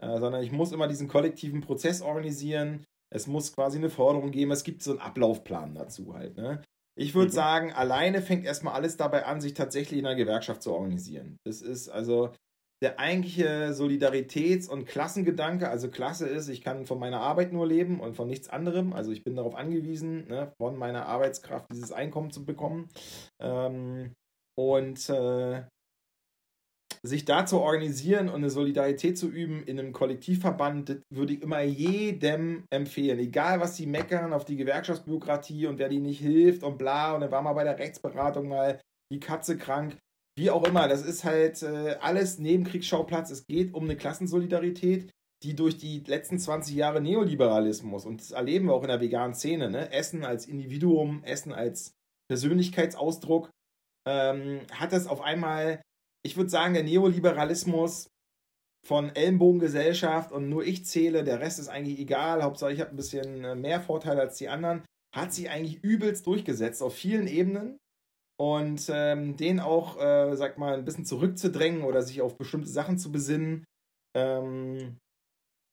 [0.01, 2.85] Äh, sondern ich muss immer diesen kollektiven Prozess organisieren.
[3.13, 6.61] Es muss quasi eine Forderung geben, es gibt so einen Ablaufplan dazu halt, ne?
[6.97, 7.35] Ich würde mhm.
[7.35, 11.37] sagen, alleine fängt erstmal alles dabei an, sich tatsächlich in einer Gewerkschaft zu organisieren.
[11.45, 12.33] Das ist also,
[12.81, 17.99] der eigentliche Solidaritäts- und Klassengedanke, also Klasse ist, ich kann von meiner Arbeit nur leben
[17.99, 22.31] und von nichts anderem, also ich bin darauf angewiesen, ne, von meiner Arbeitskraft dieses Einkommen
[22.31, 22.89] zu bekommen.
[23.41, 24.13] Ähm,
[24.57, 25.63] und äh,
[27.03, 31.41] sich da zu organisieren und eine Solidarität zu üben in einem Kollektivverband, das würde ich
[31.41, 33.19] immer jedem empfehlen.
[33.19, 37.13] Egal, was sie meckern auf die Gewerkschaftsbürokratie und wer die nicht hilft und bla.
[37.13, 38.79] Und dann war mal bei der Rechtsberatung mal
[39.11, 39.97] die Katze krank.
[40.37, 43.29] Wie auch immer, das ist halt äh, alles Nebenkriegsschauplatz.
[43.31, 45.09] Es geht um eine Klassensolidarität,
[45.43, 49.33] die durch die letzten 20 Jahre Neoliberalismus, und das erleben wir auch in der veganen
[49.33, 49.91] Szene, ne?
[49.91, 51.93] Essen als Individuum, Essen als
[52.29, 53.49] Persönlichkeitsausdruck,
[54.07, 55.81] ähm, hat das auf einmal,
[56.25, 58.09] ich würde sagen, der Neoliberalismus
[58.85, 62.95] von Ellenbogengesellschaft und nur ich zähle, der Rest ist eigentlich egal, Hauptsache ich habe ein
[62.95, 67.77] bisschen äh, mehr Vorteile als die anderen, hat sich eigentlich übelst durchgesetzt auf vielen Ebenen
[68.39, 72.97] und ähm, den auch, äh, sag mal, ein bisschen zurückzudrängen oder sich auf bestimmte Sachen
[72.97, 73.65] zu besinnen,
[74.15, 74.97] ähm,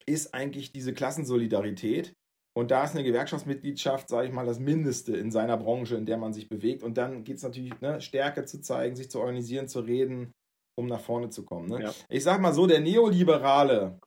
[0.07, 2.13] ist eigentlich diese Klassensolidarität.
[2.57, 6.17] Und da ist eine Gewerkschaftsmitgliedschaft, sage ich mal, das Mindeste in seiner Branche, in der
[6.17, 6.83] man sich bewegt.
[6.83, 10.33] Und dann geht es natürlich, ne, Stärke zu zeigen, sich zu organisieren, zu reden,
[10.79, 11.69] um nach vorne zu kommen.
[11.69, 11.83] Ne?
[11.83, 11.95] Ja.
[12.09, 13.99] Ich sag mal so, der Neoliberale,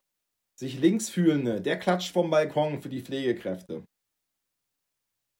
[0.59, 3.83] sich links fühlende, der klatscht vom Balkon für die Pflegekräfte.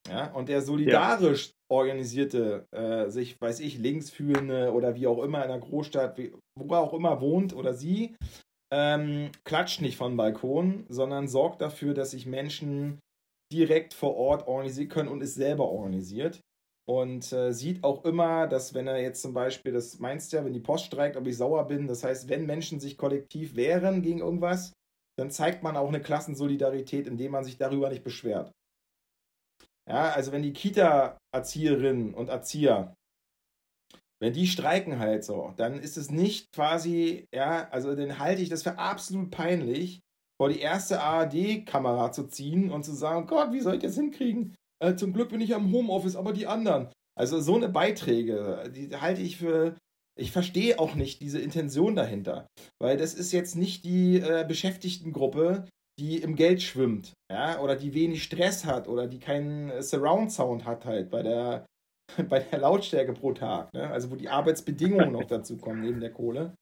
[0.08, 5.44] Ja, und der solidarisch organisierte, äh, sich, weiß ich, links fühlende oder wie auch immer
[5.44, 8.16] in einer Großstadt, wie, wo er auch immer wohnt oder sie,
[8.74, 13.00] ähm, klatscht nicht von Balkon, sondern sorgt dafür, dass sich Menschen
[13.52, 16.40] direkt vor Ort organisieren können und ist selber organisiert.
[16.90, 20.44] Und äh, sieht auch immer, dass wenn er jetzt zum Beispiel, das meinst du ja,
[20.44, 24.02] wenn die Post streikt, ob ich sauer bin, das heißt, wenn Menschen sich kollektiv wehren
[24.02, 24.74] gegen irgendwas,
[25.16, 28.52] dann zeigt man auch eine Klassensolidarität, indem man sich darüber nicht beschwert.
[29.88, 32.96] Ja, also wenn die Kita-Erzieherinnen und Erzieher,
[34.20, 38.50] wenn die streiken halt so, dann ist es nicht quasi, ja, also dann halte ich
[38.50, 40.00] das für absolut peinlich,
[40.42, 44.56] vor die erste ARD-Kamera zu ziehen und zu sagen, Gott, wie soll ich das hinkriegen?
[44.82, 46.90] Äh, zum Glück bin ich am Homeoffice, aber die anderen.
[47.18, 49.76] Also so eine Beiträge, die halte ich für,
[50.18, 52.48] ich verstehe auch nicht diese Intention dahinter,
[52.82, 55.68] weil das ist jetzt nicht die äh, Beschäftigtengruppe,
[56.00, 60.64] die im Geld schwimmt, ja, oder die wenig Stress hat oder die keinen Surround Sound
[60.64, 61.66] hat halt bei der
[62.30, 63.90] bei der Lautstärke pro Tag, ne?
[63.90, 66.56] also wo die Arbeitsbedingungen noch dazu kommen neben der Kohle.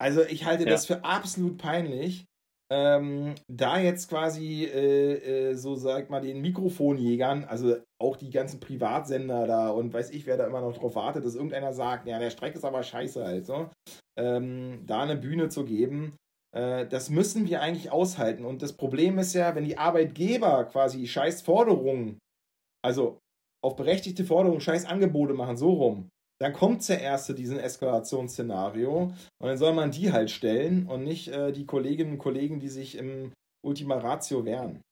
[0.00, 0.70] Also ich halte ja.
[0.70, 2.24] das für absolut peinlich,
[2.70, 8.60] ähm, da jetzt quasi äh, äh, so sag mal den Mikrofonjägern, also auch die ganzen
[8.60, 12.18] Privatsender da und weiß ich, wer da immer noch drauf wartet, dass irgendeiner sagt, ja
[12.18, 13.70] der Streik ist aber scheiße halt so,
[14.18, 16.16] ähm, da eine Bühne zu geben
[16.52, 18.44] äh, das müssen wir eigentlich aushalten.
[18.44, 22.18] Und das Problem ist ja, wenn die Arbeitgeber quasi scheiß Forderungen,
[22.84, 23.18] also
[23.64, 26.08] auf berechtigte Forderungen scheiß Angebote machen, so rum,
[26.40, 31.28] dann kommt erst zu diesem Eskalationsszenario und dann soll man die halt stellen und nicht
[31.28, 33.32] äh, die Kolleginnen und Kollegen, die sich im
[33.64, 34.82] Ultima Ratio wehren.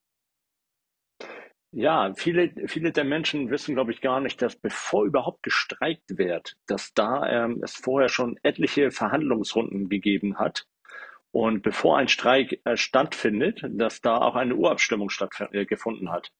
[1.72, 6.56] Ja, viele, viele der Menschen wissen, glaube ich, gar nicht, dass bevor überhaupt gestreikt wird,
[6.66, 10.66] dass da ähm, es vorher schon etliche Verhandlungsrunden gegeben hat
[11.32, 16.32] und bevor ein Streik äh, stattfindet, dass da auch eine Urabstimmung stattgefunden äh, hat.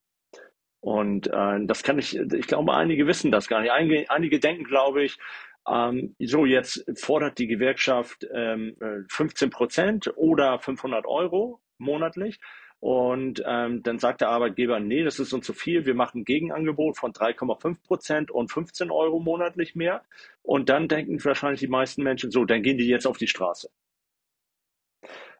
[0.87, 3.73] Und äh, das kann ich, ich glaube, einige wissen das gar nicht.
[3.73, 5.19] Einige, einige denken, glaube ich,
[5.69, 8.77] ähm, so jetzt fordert die Gewerkschaft ähm,
[9.09, 12.39] 15 äh, Prozent oder 500 Euro monatlich.
[12.79, 16.25] Und ähm, dann sagt der Arbeitgeber, nee, das ist uns zu viel, wir machen ein
[16.25, 20.05] Gegenangebot von 3,5 Prozent und 15 Euro monatlich mehr.
[20.43, 23.71] Und dann denken wahrscheinlich die meisten Menschen so, dann gehen die jetzt auf die Straße.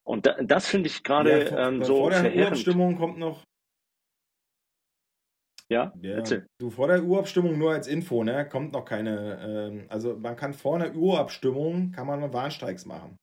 [0.03, 2.35] Und da, das finde ich gerade ja, ähm, so vor der.
[2.35, 3.45] Urabstimmung kommt noch.
[5.69, 6.47] Ja, ja, erzähl.
[6.61, 8.49] Du vor der Urabstimmung nur als Info, ne?
[8.49, 9.41] Kommt noch keine.
[9.41, 13.17] Ähm, also man kann vor einer Urabstimmung kann man Warnstreiks machen.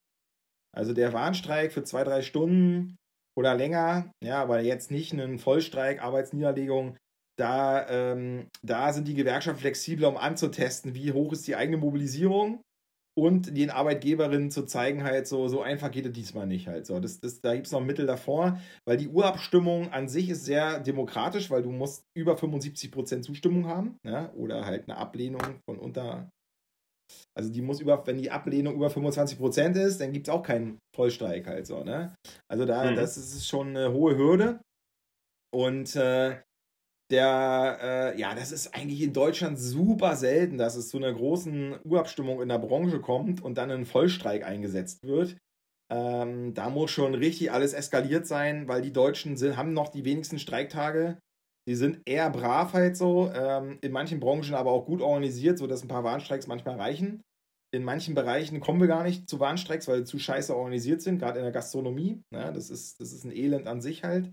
[0.75, 2.97] Also der Warnstreik für zwei, drei Stunden
[3.38, 6.97] oder länger, ja, aber jetzt nicht einen Vollstreik, Arbeitsniederlegung.
[7.38, 12.62] Da, ähm, da sind die Gewerkschaften flexibler, um anzutesten, wie hoch ist die eigene Mobilisierung
[13.15, 16.99] und den Arbeitgeberinnen zu zeigen, halt so, so einfach geht es diesmal nicht halt so.
[16.99, 20.80] Das, das, da gibt es noch Mittel davor, weil die Urabstimmung an sich ist sehr
[20.80, 26.30] demokratisch, weil du musst über 75% Zustimmung haben, ja, oder halt eine Ablehnung von unter
[27.38, 30.80] also die muss über, wenn die Ablehnung über 25% ist, dann gibt es auch keinen
[30.95, 32.15] Vollstreik halt so, ne?
[32.49, 32.95] Also da, mhm.
[32.95, 34.62] das ist schon eine hohe Hürde.
[35.54, 36.41] Und äh,
[37.12, 41.80] der, äh, ja, das ist eigentlich in Deutschland super selten, dass es zu einer großen
[41.84, 45.38] Urabstimmung in der Branche kommt und dann ein Vollstreik eingesetzt wird.
[45.92, 50.06] Ähm, da muss schon richtig alles eskaliert sein, weil die Deutschen sind, haben noch die
[50.06, 51.20] wenigsten Streiktage.
[51.68, 55.84] Die sind eher brav halt so, ähm, in manchen Branchen aber auch gut organisiert, sodass
[55.84, 57.22] ein paar Warnstreiks manchmal reichen.
[57.74, 61.20] In manchen Bereichen kommen wir gar nicht zu Warnstreiks, weil sie zu scheiße organisiert sind,
[61.20, 62.22] gerade in der Gastronomie.
[62.32, 64.32] Ja, das, ist, das ist ein Elend an sich halt.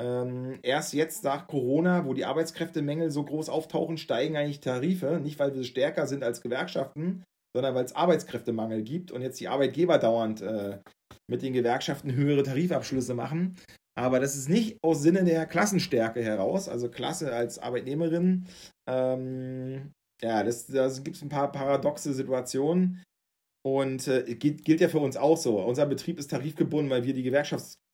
[0.00, 5.20] Ähm, erst jetzt nach Corona, wo die Arbeitskräftemängel so groß auftauchen, steigen eigentlich Tarife.
[5.22, 7.22] Nicht, weil wir stärker sind als Gewerkschaften,
[7.54, 10.78] sondern weil es Arbeitskräftemangel gibt und jetzt die Arbeitgeber dauernd äh,
[11.30, 13.56] mit den Gewerkschaften höhere Tarifabschlüsse machen.
[13.94, 18.46] Aber das ist nicht aus Sinne der Klassenstärke heraus, also Klasse als Arbeitnehmerin.
[18.88, 23.02] Ähm, ja, das, das gibt es ein paar paradoxe Situationen.
[23.62, 25.60] Und äh, gilt, gilt ja für uns auch so.
[25.60, 27.22] Unser Betrieb ist tarifgebunden, weil wir die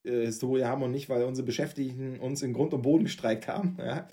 [0.07, 3.77] Gewerkschaftshistorie haben und nicht, weil unsere Beschäftigten uns in Grund und Boden gestreikt haben.
[3.79, 4.09] Ja?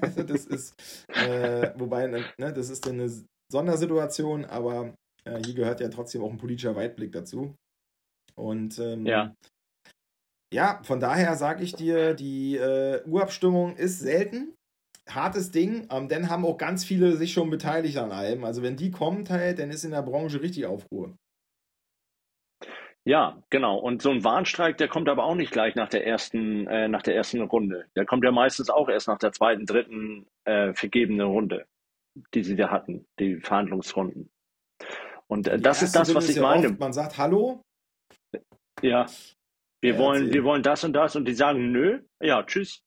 [0.00, 0.74] Also das ist,
[1.08, 3.10] äh, wobei, ne, das ist eine
[3.50, 7.54] Sondersituation, aber äh, hier gehört ja trotzdem auch ein politischer Weitblick dazu.
[8.34, 9.34] Und ähm, ja
[10.52, 14.54] ja, von daher sage ich dir, die äh, Urabstimmung ist selten.
[15.08, 18.44] Hartes Ding, ähm, denn haben auch ganz viele sich schon beteiligt an allem.
[18.44, 21.14] Also wenn die kommt halt, dann ist in der Branche richtig Aufruhr.
[23.06, 23.78] Ja, genau.
[23.78, 27.02] Und so ein Warnstreik, der kommt aber auch nicht gleich nach der ersten, äh, nach
[27.02, 27.86] der ersten Runde.
[27.94, 31.66] Der kommt ja meistens auch erst nach der zweiten, dritten äh, vergebenen Runde,
[32.34, 34.28] die sie da hatten, die Verhandlungsrunden.
[35.28, 36.66] Und äh, das ist das, was ich meine.
[36.66, 37.62] Oft, man sagt Hallo.
[38.82, 39.06] Ja.
[39.80, 42.82] Wir ja, wollen, wir wollen das und das und die sagen nö, ja, tschüss.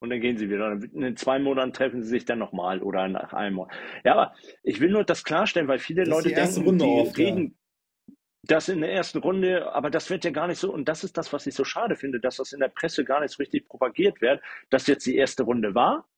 [0.00, 0.80] Und dann gehen sie wieder.
[0.94, 3.74] In zwei Monaten treffen sie sich dann nochmal oder nach einem Monat.
[4.02, 7.18] Ja, aber ich will nur das klarstellen, weil viele das Leute denken, Runde die oft,
[7.18, 7.50] reden ja.
[8.50, 11.16] Das in der ersten Runde, aber das wird ja gar nicht so, und das ist
[11.16, 13.68] das, was ich so schade finde, dass das in der Presse gar nicht so richtig
[13.68, 16.08] propagiert wird, dass jetzt die erste Runde war.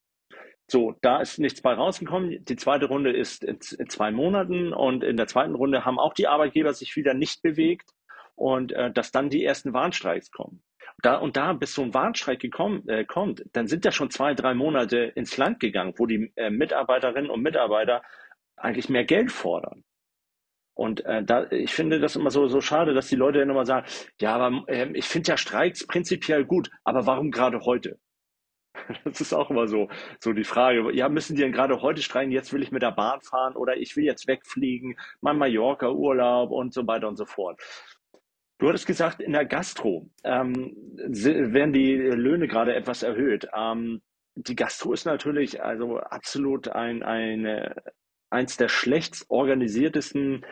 [0.69, 2.45] So, da ist nichts bei rausgekommen.
[2.45, 6.29] Die zweite Runde ist in zwei Monaten und in der zweiten Runde haben auch die
[6.29, 7.91] Arbeitgeber sich wieder nicht bewegt
[8.37, 10.63] und äh, dass dann die ersten Warnstreiks kommen.
[11.03, 14.35] Da, und da, bis so ein Warnstreik gekommen, äh, kommt, dann sind ja schon zwei,
[14.35, 18.03] drei Monate ins Land gegangen, wo die äh, Mitarbeiterinnen und Mitarbeiter
[18.57, 19.83] eigentlich mehr Geld fordern.
[20.75, 23.67] Und äh, da, ich finde das immer so, so schade, dass die Leute dann immer
[23.67, 23.87] sagen,
[24.21, 27.99] ja, aber äh, ich finde ja Streiks prinzipiell gut, aber warum gerade heute?
[29.05, 29.89] Das ist auch immer so,
[30.21, 30.93] so die Frage.
[30.95, 32.33] Ja, müssen die denn gerade heute streiken?
[32.33, 36.73] Jetzt will ich mit der Bahn fahren oder ich will jetzt wegfliegen, mein Mallorca-Urlaub und
[36.73, 37.61] so weiter und so fort.
[38.59, 43.49] Du hattest gesagt, in der Gastro ähm, werden die Löhne gerade etwas erhöht.
[43.57, 44.03] Ähm,
[44.35, 47.75] die Gastro ist natürlich also absolut ein, eine,
[48.31, 50.45] eins der schlecht organisiertesten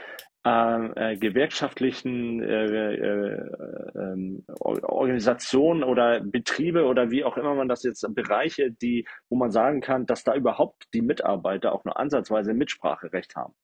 [0.46, 3.50] äh, äh, gewerkschaftlichen äh, äh,
[3.96, 9.50] ähm, Organisationen oder Betriebe oder wie auch immer man das jetzt Bereiche, die, wo man
[9.50, 13.54] sagen kann, dass da überhaupt die Mitarbeiter auch nur ansatzweise Mitspracherecht haben.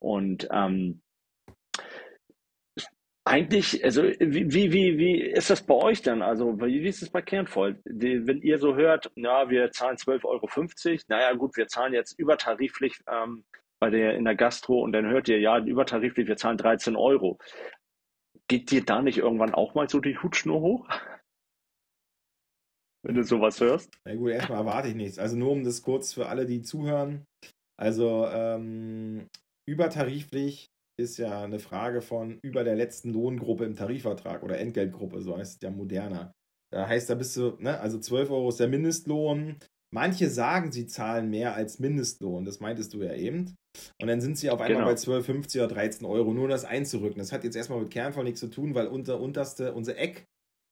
[0.00, 1.02] Und ähm,
[3.30, 6.20] eigentlich, also wie, wie, wie, ist das bei euch dann?
[6.20, 7.80] Also wie ist es bei Kernvoll?
[7.84, 13.00] Wenn ihr so hört, ja, wir zahlen 12,50 Euro, naja gut, wir zahlen jetzt übertariflich
[13.08, 13.44] ähm,
[13.78, 17.38] bei der, in der Gastro und dann hört ihr, ja, übertariflich, wir zahlen 13 Euro.
[18.48, 20.88] Geht dir da nicht irgendwann auch mal so die Hutschnur hoch?
[23.02, 23.96] Wenn du sowas hörst?
[24.04, 25.18] Na gut, erstmal erwarte ich nichts.
[25.20, 27.24] Also nur um das kurz für alle, die zuhören.
[27.78, 29.28] Also ähm,
[29.66, 30.68] übertariflich
[31.00, 35.56] ist ja eine Frage von über der letzten Lohngruppe im Tarifvertrag oder Entgeltgruppe, so heißt
[35.56, 36.32] es ja moderner.
[36.72, 39.56] Da heißt, da bist du, ne, also 12 Euro ist der Mindestlohn.
[39.92, 43.56] Manche sagen, sie zahlen mehr als Mindestlohn, das meintest du ja eben.
[44.00, 44.86] Und dann sind sie auf einmal genau.
[44.86, 47.18] bei 12, 50 oder 13 Euro, nur das einzurücken.
[47.18, 50.26] Das hat jetzt erstmal mit Kernfall nichts zu tun, weil unser unterste, unser Eck,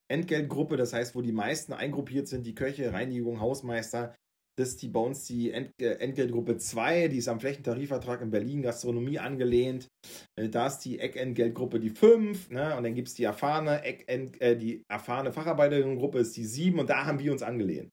[0.08, 4.14] Entgeltgruppe, das heißt, wo die meisten eingruppiert sind, die Köche, Reinigung, Hausmeister.
[4.58, 8.30] Das ist die bei uns die Ent äh, Entgeltgruppe 2, die ist am Flächentarifvertrag in
[8.30, 9.86] Berlin, Gastronomie angelehnt.
[10.34, 12.76] Äh, da ist die Eckentgeltgruppe die 5, ne?
[12.76, 16.90] und dann gibt es die erfahrene, Eckent, äh, die erfahrene Facharbeiterinnengruppe ist die 7 und
[16.90, 17.90] da haben wir uns angelehnt.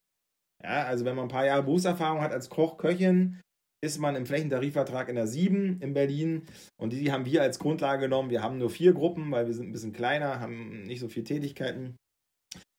[0.64, 3.40] Ja, also wenn man ein paar Jahre Berufserfahrung hat als Koch, Köchin,
[3.84, 6.48] ist man im Flächentarifvertrag in der 7 in Berlin
[6.82, 8.32] und die haben wir als Grundlage genommen.
[8.32, 11.26] Wir haben nur vier Gruppen, weil wir sind ein bisschen kleiner, haben nicht so viele
[11.26, 11.96] Tätigkeiten.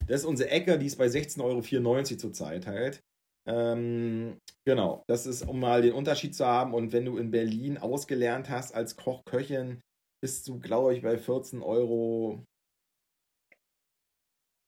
[0.08, 3.00] Das ist unsere Ecke, die ist bei 16,94 Euro zurzeit halt.
[3.48, 6.74] Ähm, genau, das ist, um mal den Unterschied zu haben.
[6.74, 9.80] Und wenn du in Berlin ausgelernt hast als Koch, Köchin,
[10.22, 12.44] bist du, glaube ich, bei 14 Euro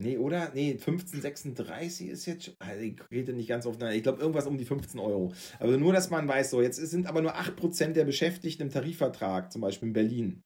[0.00, 0.52] Nee, oder?
[0.54, 2.54] Nee, 15,36 ist jetzt.
[2.60, 3.82] Also ich rede nicht ganz oft.
[3.82, 5.32] Ich glaube, irgendwas um die 15 Euro.
[5.58, 9.50] Also nur, dass man weiß, so, jetzt sind aber nur 8% der Beschäftigten im Tarifvertrag,
[9.50, 10.42] zum Beispiel in Berlin.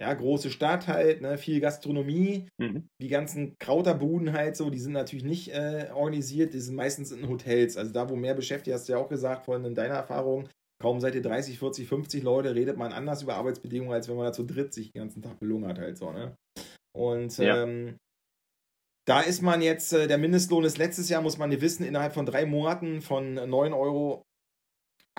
[0.00, 2.48] Ja, große Stadt halt, ne, viel Gastronomie.
[2.58, 2.88] Mhm.
[3.02, 7.28] Die ganzen Krauterbuden halt so, die sind natürlich nicht äh, organisiert, die sind meistens in
[7.28, 7.76] Hotels.
[7.76, 10.48] Also da, wo mehr beschäftigt, hast du ja auch gesagt, vorhin in deiner Erfahrung,
[10.80, 14.24] kaum seid ihr 30, 40, 50 Leute, redet man anders über Arbeitsbedingungen, als wenn man
[14.24, 16.34] da zu dritt sich den ganzen Tag belungert halt so, ne?
[16.96, 17.62] Und ja.
[17.62, 17.96] ähm,
[19.06, 22.26] da ist man jetzt, äh, der Mindestlohn ist letztes Jahr, muss man wissen, innerhalb von
[22.26, 24.22] drei Monaten von 9 Euro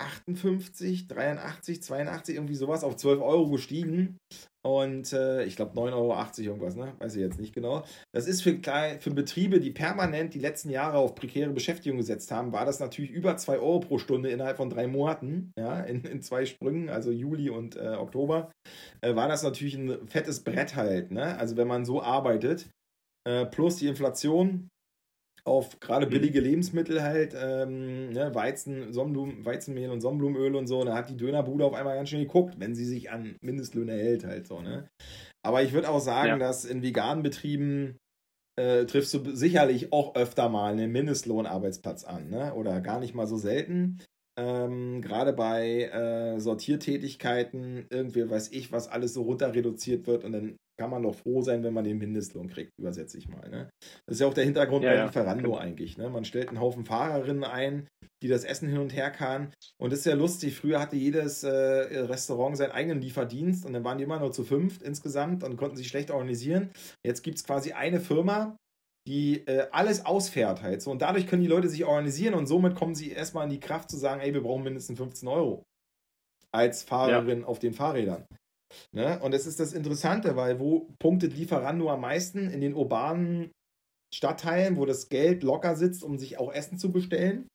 [0.02, 4.18] 58, 83, 82, irgendwie sowas auf 12 Euro gestiegen.
[4.64, 6.94] Und äh, ich glaube 9,80 Euro irgendwas, ne?
[6.98, 7.84] Weiß ich jetzt nicht genau.
[8.14, 8.60] Das ist für,
[9.00, 13.10] für Betriebe, die permanent die letzten Jahre auf prekäre Beschäftigung gesetzt haben, war das natürlich
[13.10, 17.10] über 2 Euro pro Stunde innerhalb von drei Monaten, ja, in, in zwei Sprüngen, also
[17.10, 18.52] Juli und äh, Oktober,
[19.00, 21.36] äh, war das natürlich ein fettes Brett halt, ne?
[21.38, 22.68] Also wenn man so arbeitet,
[23.26, 24.68] äh, plus die Inflation
[25.44, 26.10] auf gerade mhm.
[26.10, 31.16] billige Lebensmittel halt, ähm, ne, Weizen, Sonnenblumen, Weizenmehl und Sonnenblumenöl und so, da hat die
[31.16, 34.88] Dönerbude auf einmal ganz schön geguckt, wenn sie sich an Mindestlöhne hält halt so, ne.
[35.44, 36.38] Aber ich würde auch sagen, ja.
[36.38, 37.98] dass in veganen Betrieben
[38.56, 42.54] äh, triffst du sicherlich auch öfter mal einen Mindestlohnarbeitsplatz an, ne?
[42.54, 43.98] Oder gar nicht mal so selten.
[44.38, 50.32] Ähm, Gerade bei äh, Sortiertätigkeiten, irgendwie weiß ich, was alles so runter reduziert wird und
[50.32, 53.48] dann kann man doch froh sein, wenn man den Mindestlohn kriegt, übersetze ich mal.
[53.48, 53.70] Ne?
[54.06, 55.04] Das ist ja auch der Hintergrund ja, bei ja.
[55.06, 55.98] Lieferando eigentlich.
[55.98, 56.08] Ne?
[56.08, 57.88] Man stellt einen Haufen Fahrerinnen ein,
[58.22, 59.52] die das Essen hin und her kann.
[59.78, 60.56] Und das ist ja lustig.
[60.56, 64.44] Früher hatte jedes äh, Restaurant seinen eigenen Lieferdienst und dann waren die immer nur zu
[64.44, 66.70] fünft insgesamt und konnten sich schlecht organisieren.
[67.04, 68.56] Jetzt gibt es quasi eine Firma,
[69.06, 70.90] die äh, alles ausfährt halt so.
[70.90, 73.90] Und dadurch können die Leute sich organisieren und somit kommen sie erstmal in die Kraft
[73.90, 75.64] zu sagen, ey, wir brauchen mindestens 15 Euro
[76.54, 77.46] als Fahrerin ja.
[77.46, 78.26] auf den Fahrrädern.
[78.92, 79.18] Ne?
[79.20, 82.50] Und es ist das Interessante, weil wo punktet Lieferando am meisten?
[82.50, 83.50] In den urbanen
[84.14, 87.48] Stadtteilen, wo das Geld locker sitzt, um sich auch Essen zu bestellen.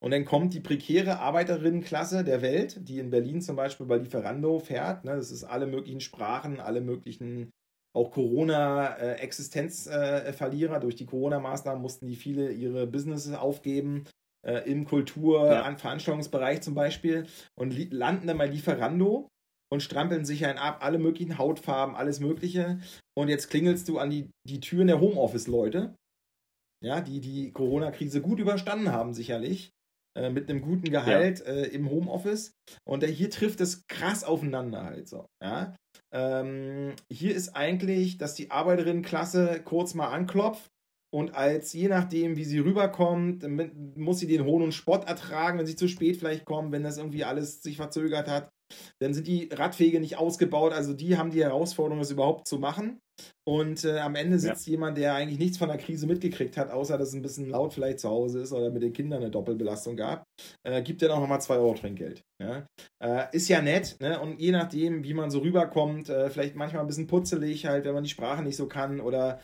[0.00, 4.58] Und dann kommt die prekäre Arbeiterinnenklasse der Welt, die in Berlin zum Beispiel bei Lieferando
[4.58, 5.04] fährt.
[5.04, 5.16] Ne?
[5.16, 7.50] Das ist alle möglichen Sprachen, alle möglichen
[7.92, 10.80] auch Corona-Existenzverlierer.
[10.80, 14.04] Durch die Corona-Maßnahmen mussten die viele ihre Businesses aufgeben,
[14.46, 15.76] äh, im Kultur-, ja.
[15.76, 17.26] Veranstaltungsbereich zum Beispiel,
[17.58, 19.28] und landen dann bei Lieferando
[19.72, 22.80] und strampeln sich ein ab, alle möglichen Hautfarben, alles Mögliche.
[23.16, 25.94] Und jetzt klingelst du an die, die Türen der Homeoffice-Leute,
[26.84, 29.70] ja, die die Corona-Krise gut überstanden haben, sicherlich,
[30.16, 31.46] äh, mit einem guten Gehalt ja.
[31.46, 32.52] äh, im Homeoffice.
[32.84, 35.74] Und äh, hier trifft es krass aufeinander halt so, ja.
[36.12, 40.70] Ähm, hier ist eigentlich, dass die Arbeiterinnenklasse kurz mal anklopft
[41.12, 43.44] und als je nachdem, wie sie rüberkommt,
[43.96, 46.98] muss sie den Hohn und Spott ertragen, wenn sie zu spät vielleicht kommen, wenn das
[46.98, 48.48] irgendwie alles sich verzögert hat.
[49.00, 50.72] Dann sind die Radwege nicht ausgebaut.
[50.72, 53.00] Also die haben die Herausforderung, das überhaupt zu machen.
[53.46, 54.72] Und äh, am Ende sitzt ja.
[54.72, 57.74] jemand, der eigentlich nichts von der Krise mitgekriegt hat, außer dass es ein bisschen laut
[57.74, 60.24] vielleicht zu Hause ist oder mit den Kindern eine Doppelbelastung gab,
[60.62, 62.22] äh, gibt dann auch nochmal 2 Euro Trinkgeld.
[62.40, 62.66] Ja?
[63.02, 64.20] Äh, ist ja nett, ne?
[64.20, 67.94] Und je nachdem, wie man so rüberkommt, äh, vielleicht manchmal ein bisschen putzelig halt, wenn
[67.94, 69.40] man die Sprache nicht so kann oder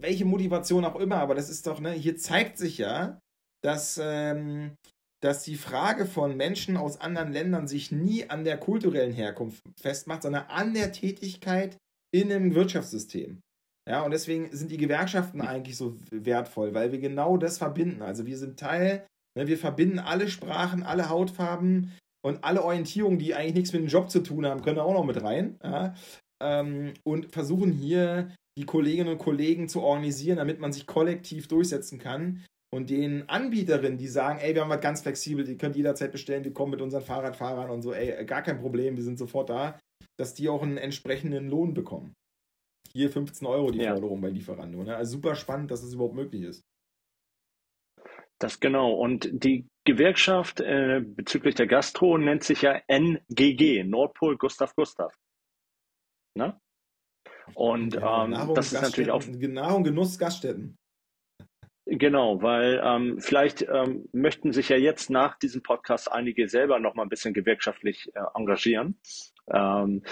[0.00, 3.20] welche Motivation auch immer, aber das ist doch, ne, hier zeigt sich ja,
[3.62, 4.76] dass ähm,
[5.22, 10.22] dass die Frage von Menschen aus anderen Ländern sich nie an der kulturellen Herkunft festmacht,
[10.22, 11.76] sondern an der Tätigkeit
[12.12, 13.40] in einem Wirtschaftssystem.
[13.88, 18.02] Ja, und deswegen sind die Gewerkschaften eigentlich so wertvoll, weil wir genau das verbinden.
[18.02, 19.06] Also wir sind Teil,
[19.36, 21.92] ne, wir verbinden alle Sprachen, alle Hautfarben
[22.24, 25.04] und alle Orientierungen, die eigentlich nichts mit dem Job zu tun haben, können auch noch
[25.04, 25.56] mit rein.
[25.62, 25.94] Ja,
[26.42, 31.98] ähm, und versuchen hier die Kolleginnen und Kollegen zu organisieren, damit man sich kollektiv durchsetzen
[31.98, 32.44] kann
[32.74, 36.44] und den Anbieterinnen, die sagen, ey, wir haben was ganz flexibel, die könnt jederzeit bestellen,
[36.44, 39.78] wir kommen mit unseren Fahrradfahrern und so, ey, gar kein Problem, wir sind sofort da,
[40.18, 42.14] dass die auch einen entsprechenden Lohn bekommen.
[42.92, 43.92] Hier 15 Euro die ja.
[43.92, 44.82] Forderung bei Lieferando.
[44.82, 44.96] Ne?
[44.96, 46.62] Also super spannend, dass es überhaupt möglich ist.
[48.38, 48.92] Das genau.
[48.92, 55.14] Und die Gewerkschaft äh, bezüglich der Gastro nennt sich ja NGG, Nordpol Gustav Gustav.
[56.36, 56.58] Ne?
[57.54, 59.24] Und ja, ähm, das ist natürlich auch.
[59.26, 60.76] Nahrung, Genuss, Gaststätten.
[62.02, 66.96] Genau, weil ähm, vielleicht ähm, möchten sich ja jetzt nach diesem Podcast einige selber noch
[66.96, 68.98] mal ein bisschen gewerkschaftlich äh, engagieren.
[69.48, 70.02] Ähm,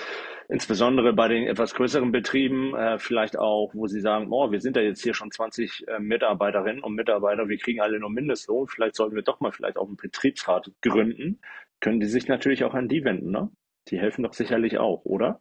[0.49, 4.77] insbesondere bei den etwas größeren Betrieben, äh, vielleicht auch, wo sie sagen, oh, wir sind
[4.77, 8.95] ja jetzt hier schon 20 äh, Mitarbeiterinnen und Mitarbeiter, wir kriegen alle nur Mindestlohn, vielleicht
[8.95, 11.41] sollten wir doch mal vielleicht auch einen Betriebsrat gründen,
[11.81, 13.51] können die sich natürlich auch an die wenden, ne?
[13.89, 15.41] Die helfen doch sicherlich auch, oder?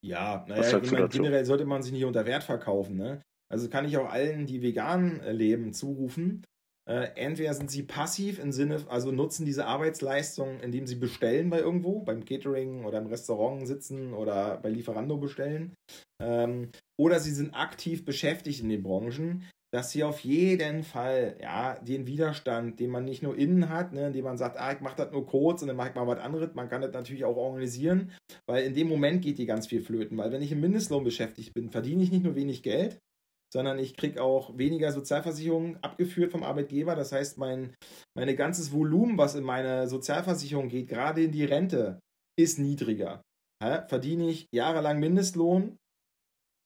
[0.00, 3.22] Ja, naja, generell sollte man sich nicht unter Wert verkaufen, ne?
[3.52, 6.42] Also kann ich auch allen, die vegan äh, leben, zurufen.
[6.88, 11.60] Äh, entweder sind sie passiv im Sinne, also nutzen diese Arbeitsleistung, indem sie bestellen bei
[11.60, 15.74] irgendwo, beim Catering oder im Restaurant sitzen oder bei Lieferando bestellen.
[16.20, 21.78] Ähm, oder sie sind aktiv beschäftigt in den Branchen, dass sie auf jeden Fall ja
[21.78, 24.96] den Widerstand, den man nicht nur innen hat, ne, indem man sagt, ah, ich mache
[24.96, 26.54] das nur kurz und dann mache ich mal was anderes.
[26.54, 28.10] Man kann das natürlich auch organisieren,
[28.46, 30.18] weil in dem Moment geht die ganz viel flöten.
[30.18, 32.98] Weil wenn ich im Mindestlohn beschäftigt bin, verdiene ich nicht nur wenig Geld,
[33.52, 36.94] sondern ich kriege auch weniger Sozialversicherung abgeführt vom Arbeitgeber.
[36.94, 37.74] Das heißt, mein
[38.16, 42.00] meine ganzes Volumen, was in meine Sozialversicherung geht, gerade in die Rente,
[42.38, 43.22] ist niedriger.
[43.62, 45.76] Ja, verdiene ich jahrelang Mindestlohn,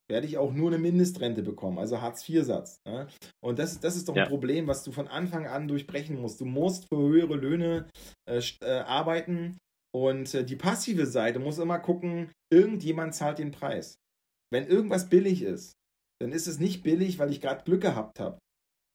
[0.08, 2.78] werde ich auch nur eine Mindestrente bekommen, also Hartz-IV-Satz.
[2.86, 3.08] Ja?
[3.42, 4.22] Und das, das ist doch ja.
[4.22, 6.40] ein Problem, was du von Anfang an durchbrechen musst.
[6.40, 7.88] Du musst für höhere Löhne
[8.28, 9.58] äh, äh, arbeiten
[9.94, 13.98] und äh, die passive Seite muss immer gucken, irgendjemand zahlt den Preis.
[14.52, 15.72] Wenn irgendwas billig ist,
[16.20, 18.38] dann ist es nicht billig, weil ich gerade Glück gehabt habe.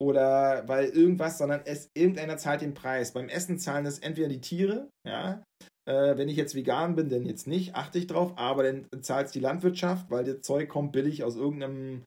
[0.02, 3.14] Oder weil irgendwas, sondern es, irgendeiner zahlt den Preis.
[3.14, 5.44] Beim Essen zahlen es entweder die Tiere, ja.
[5.88, 9.28] Äh, wenn ich jetzt vegan bin, dann jetzt nicht, achte ich drauf, aber dann zahlt
[9.28, 12.04] es die Landwirtschaft, weil das Zeug kommt billig aus irgendeinem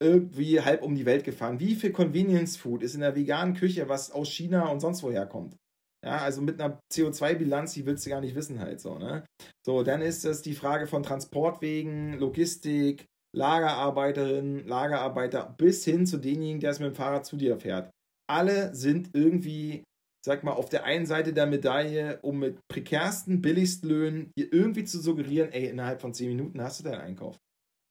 [0.00, 1.58] irgendwie halb um die Welt gefahren.
[1.58, 5.26] Wie viel Convenience Food ist in der veganen Küche, was aus China und sonst woher
[5.26, 5.56] kommt?
[6.04, 9.24] Ja, also mit einer CO2-Bilanz, die willst du gar nicht wissen halt so, ne?
[9.64, 13.06] So, dann ist es die Frage von Transportwegen, Logistik,
[13.36, 17.90] Lagerarbeiterinnen, Lagerarbeiter bis hin zu denjenigen, der es mit dem Fahrrad zu dir fährt.
[18.28, 19.84] Alle sind irgendwie,
[20.24, 24.84] sag mal, auf der einen Seite der Medaille, um mit prekärsten, billigsten Löhnen dir irgendwie
[24.84, 27.36] zu suggerieren, ey, innerhalb von 10 Minuten hast du deinen Einkauf.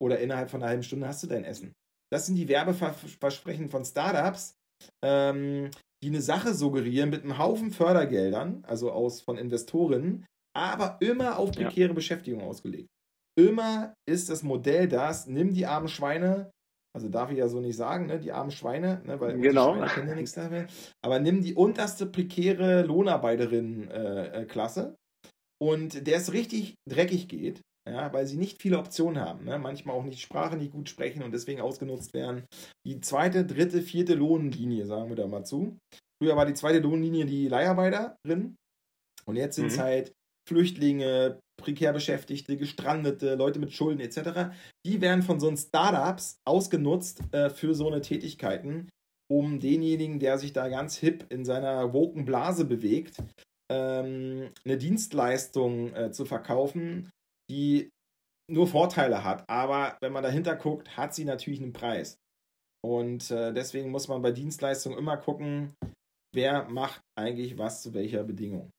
[0.01, 1.73] Oder innerhalb von einer halben Stunde hast du dein Essen.
[2.11, 4.55] Das sind die Werbeversprechen von Startups,
[5.03, 5.69] ähm,
[6.03, 10.25] die eine Sache suggerieren mit einem Haufen Fördergeldern, also aus von Investorinnen,
[10.55, 11.93] aber immer auf prekäre ja.
[11.93, 12.89] Beschäftigung ausgelegt
[13.36, 16.51] immer ist das Modell das, nimm die armen Schweine,
[16.95, 19.73] also darf ich ja so nicht sagen, ne, die armen Schweine, ne, weil genau.
[19.73, 20.67] die Schweine kennen ja nichts dafür,
[21.03, 24.97] aber nimm die unterste prekäre Lohnarbeiterin-Klasse äh,
[25.61, 29.95] und der es richtig dreckig geht, ja, weil sie nicht viele Optionen haben, ne, manchmal
[29.95, 32.45] auch nicht Sprache nicht gut sprechen und deswegen ausgenutzt werden.
[32.88, 35.77] Die zweite, dritte, vierte Lohnlinie, sagen wir da mal zu.
[36.21, 38.55] Früher war die zweite Lohnlinie die Leiharbeiterin
[39.25, 39.81] und jetzt sind es mhm.
[39.81, 40.13] halt
[40.47, 47.49] Flüchtlinge, prekär Beschäftigte, Gestrandete, Leute mit Schulden etc., die werden von so Startups ausgenutzt äh,
[47.49, 48.89] für so eine Tätigkeiten,
[49.31, 53.17] um denjenigen, der sich da ganz hip in seiner woken Blase bewegt,
[53.71, 57.09] ähm, eine Dienstleistung äh, zu verkaufen,
[57.49, 57.89] die
[58.51, 59.43] nur Vorteile hat.
[59.49, 62.17] Aber wenn man dahinter guckt, hat sie natürlich einen Preis.
[62.85, 65.73] Und äh, deswegen muss man bei Dienstleistungen immer gucken,
[66.35, 68.69] wer macht eigentlich was zu welcher Bedingung.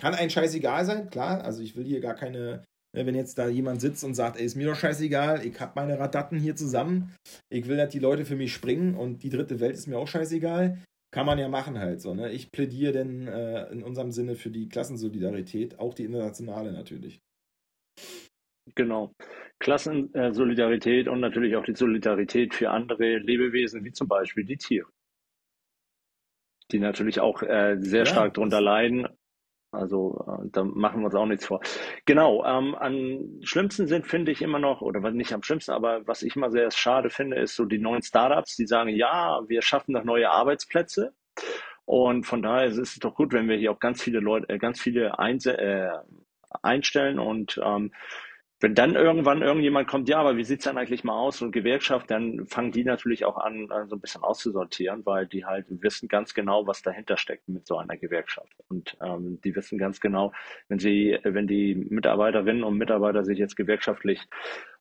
[0.00, 1.44] Kann ein scheißegal sein, klar.
[1.44, 2.64] Also ich will hier gar keine,
[2.96, 5.72] ne, wenn jetzt da jemand sitzt und sagt, ey, ist mir doch scheißegal, ich habe
[5.76, 7.14] meine Radatten hier zusammen,
[7.50, 10.08] ich will, dass die Leute für mich springen und die dritte Welt ist mir auch
[10.08, 10.82] scheißegal.
[11.12, 12.14] Kann man ja machen halt so.
[12.14, 12.30] Ne?
[12.30, 17.20] Ich plädiere denn äh, in unserem Sinne für die Klassensolidarität, auch die internationale natürlich.
[18.76, 19.12] Genau.
[19.58, 24.88] Klassensolidarität und natürlich auch die Solidarität für andere Lebewesen, wie zum Beispiel die Tiere.
[26.70, 29.08] Die natürlich auch äh, sehr ja, stark darunter leiden
[29.72, 31.60] also äh, da machen wir uns auch nichts vor.
[32.04, 36.22] Genau, ähm, am schlimmsten sind, finde ich immer noch, oder nicht am schlimmsten, aber was
[36.22, 39.92] ich immer sehr schade finde, ist so die neuen Startups, die sagen, ja, wir schaffen
[39.92, 41.14] noch neue Arbeitsplätze.
[41.84, 44.58] Und von daher ist es doch gut, wenn wir hier auch ganz viele Leute, äh,
[44.58, 45.90] ganz viele Einse äh,
[46.62, 47.92] einstellen und ähm,
[48.60, 52.10] wenn dann irgendwann irgendjemand kommt, ja, aber wie sieht's dann eigentlich mal aus, eine Gewerkschaft,
[52.10, 56.08] dann fangen die natürlich auch an, äh, so ein bisschen auszusortieren, weil die halt wissen
[56.08, 58.52] ganz genau, was dahinter steckt mit so einer Gewerkschaft.
[58.68, 60.32] Und ähm, die wissen ganz genau,
[60.68, 64.20] wenn sie, wenn die Mitarbeiterinnen und Mitarbeiter sich jetzt gewerkschaftlich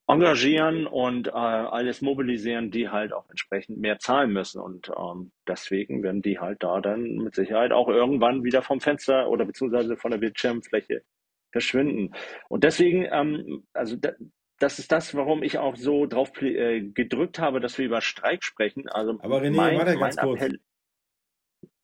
[0.08, 4.60] engagieren und äh, alles mobilisieren, die halt auch entsprechend mehr zahlen müssen.
[4.60, 9.30] Und ähm, deswegen werden die halt da dann mit Sicherheit auch irgendwann wieder vom Fenster
[9.30, 11.04] oder beziehungsweise von der Bildschirmfläche
[11.52, 12.14] verschwinden.
[12.50, 14.12] Und deswegen, ähm, also da,
[14.60, 18.44] das ist das, warum ich auch so drauf äh, gedrückt habe, dass wir über Streik
[18.44, 18.90] sprechen.
[18.90, 20.42] Also Aber René, mein, warte ganz kurz.
[20.42, 20.60] Appell,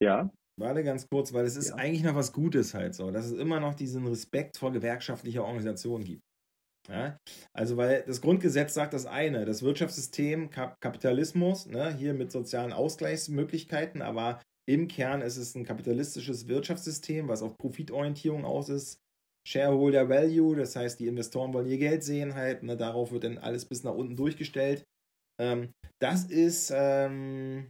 [0.02, 0.30] ja.
[0.58, 1.76] Warte ganz kurz, weil es ist ja.
[1.76, 6.04] eigentlich noch was Gutes halt so, dass es immer noch diesen Respekt vor gewerkschaftlicher Organisation
[6.04, 6.24] gibt.
[6.88, 7.18] Ja?
[7.54, 12.72] Also, weil das Grundgesetz sagt das eine, das Wirtschaftssystem, Kap Kapitalismus, ne, hier mit sozialen
[12.72, 19.00] Ausgleichsmöglichkeiten, aber im Kern ist es ein kapitalistisches Wirtschaftssystem, was auf Profitorientierung aus ist.
[19.48, 23.38] Shareholder Value, das heißt, die Investoren wollen ihr Geld sehen halt, ne, darauf wird dann
[23.38, 24.84] alles bis nach unten durchgestellt.
[25.40, 25.72] Ähm,
[26.02, 27.70] das ist, ähm,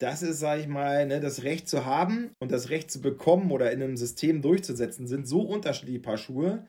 [0.00, 3.50] das ist, sag ich mal, ne, das Recht zu haben und das Recht zu bekommen
[3.52, 6.66] oder in einem System durchzusetzen, sind so unterschiedliche Paar Schuhe,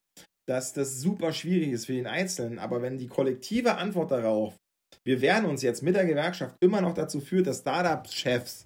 [0.48, 2.60] dass das super schwierig ist für den Einzelnen.
[2.60, 4.56] Aber wenn die kollektive Antwort darauf,
[5.06, 8.66] wir werden uns jetzt mit der Gewerkschaft immer noch dazu führt, dass Startup-Chefs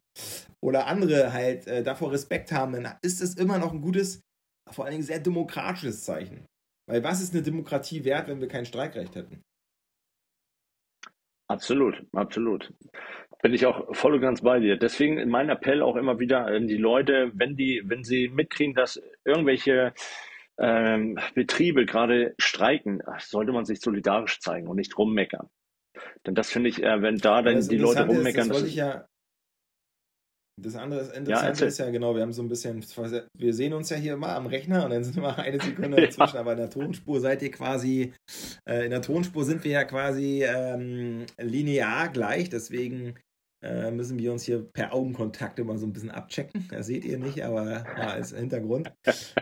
[0.64, 4.22] oder andere halt äh, davor Respekt haben, dann ist es immer noch ein gutes,
[4.70, 6.46] vor allen Dingen sehr demokratisches Zeichen.
[6.88, 9.44] Weil was ist eine Demokratie wert, wenn wir kein Streikrecht hätten?
[11.48, 12.74] Absolut, absolut.
[13.42, 14.78] Bin ich auch voll und ganz bei dir.
[14.78, 19.02] Deswegen mein Appell auch immer wieder an die Leute, wenn die, wenn sie mitkriegen, dass
[19.26, 19.94] irgendwelche
[20.58, 25.50] ähm, Betriebe gerade streiken, sollte man sich solidarisch zeigen und nicht rummeckern.
[26.26, 29.08] Denn das finde ich, äh, wenn da dann die Leute rummeckern, das, das, das ja,
[30.62, 32.84] das andere Interessante ja, ist ja genau, wir haben so ein bisschen,
[33.38, 36.36] wir sehen uns ja hier immer am Rechner und dann sind wir eine Sekunde dazwischen,
[36.36, 36.42] ja.
[36.42, 38.14] aber in der Tonspur seid ihr quasi,
[38.68, 43.16] äh, in der Tonspur sind wir ja quasi ähm, linear gleich, deswegen
[43.64, 46.68] äh, müssen wir uns hier per Augenkontakt immer so ein bisschen abchecken.
[46.72, 48.92] Das seht ihr nicht, aber mal als Hintergrund.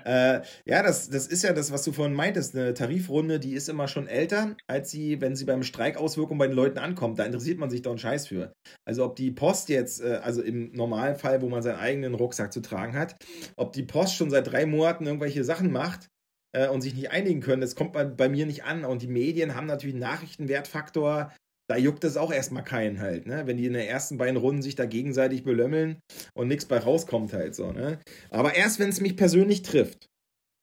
[0.04, 2.56] äh, ja, das, das ist ja das, was du vorhin meintest.
[2.56, 6.56] Eine Tarifrunde, die ist immer schon älter, als sie, wenn sie beim Streikauswirkung bei den
[6.56, 7.20] Leuten ankommt.
[7.20, 8.52] Da interessiert man sich doch einen Scheiß für.
[8.86, 12.52] Also ob die Post jetzt, äh, also im normalen Fall, wo man seinen eigenen Rucksack
[12.52, 13.16] zu tragen hat,
[13.56, 16.08] ob die Post schon seit drei Monaten irgendwelche Sachen macht,
[16.52, 17.62] äh, und sich nicht einigen können.
[17.62, 18.86] Das kommt bei, bei, mir nicht an.
[18.86, 21.32] Und die Medien haben natürlich einen Nachrichtenwertfaktor
[21.70, 23.44] da juckt es auch erstmal keinen halt, ne?
[23.46, 26.00] Wenn die in den ersten beiden Runden sich da gegenseitig belömmeln
[26.34, 28.00] und nichts bei rauskommt halt so, ne?
[28.32, 30.08] Aber erst wenn es mich persönlich trifft,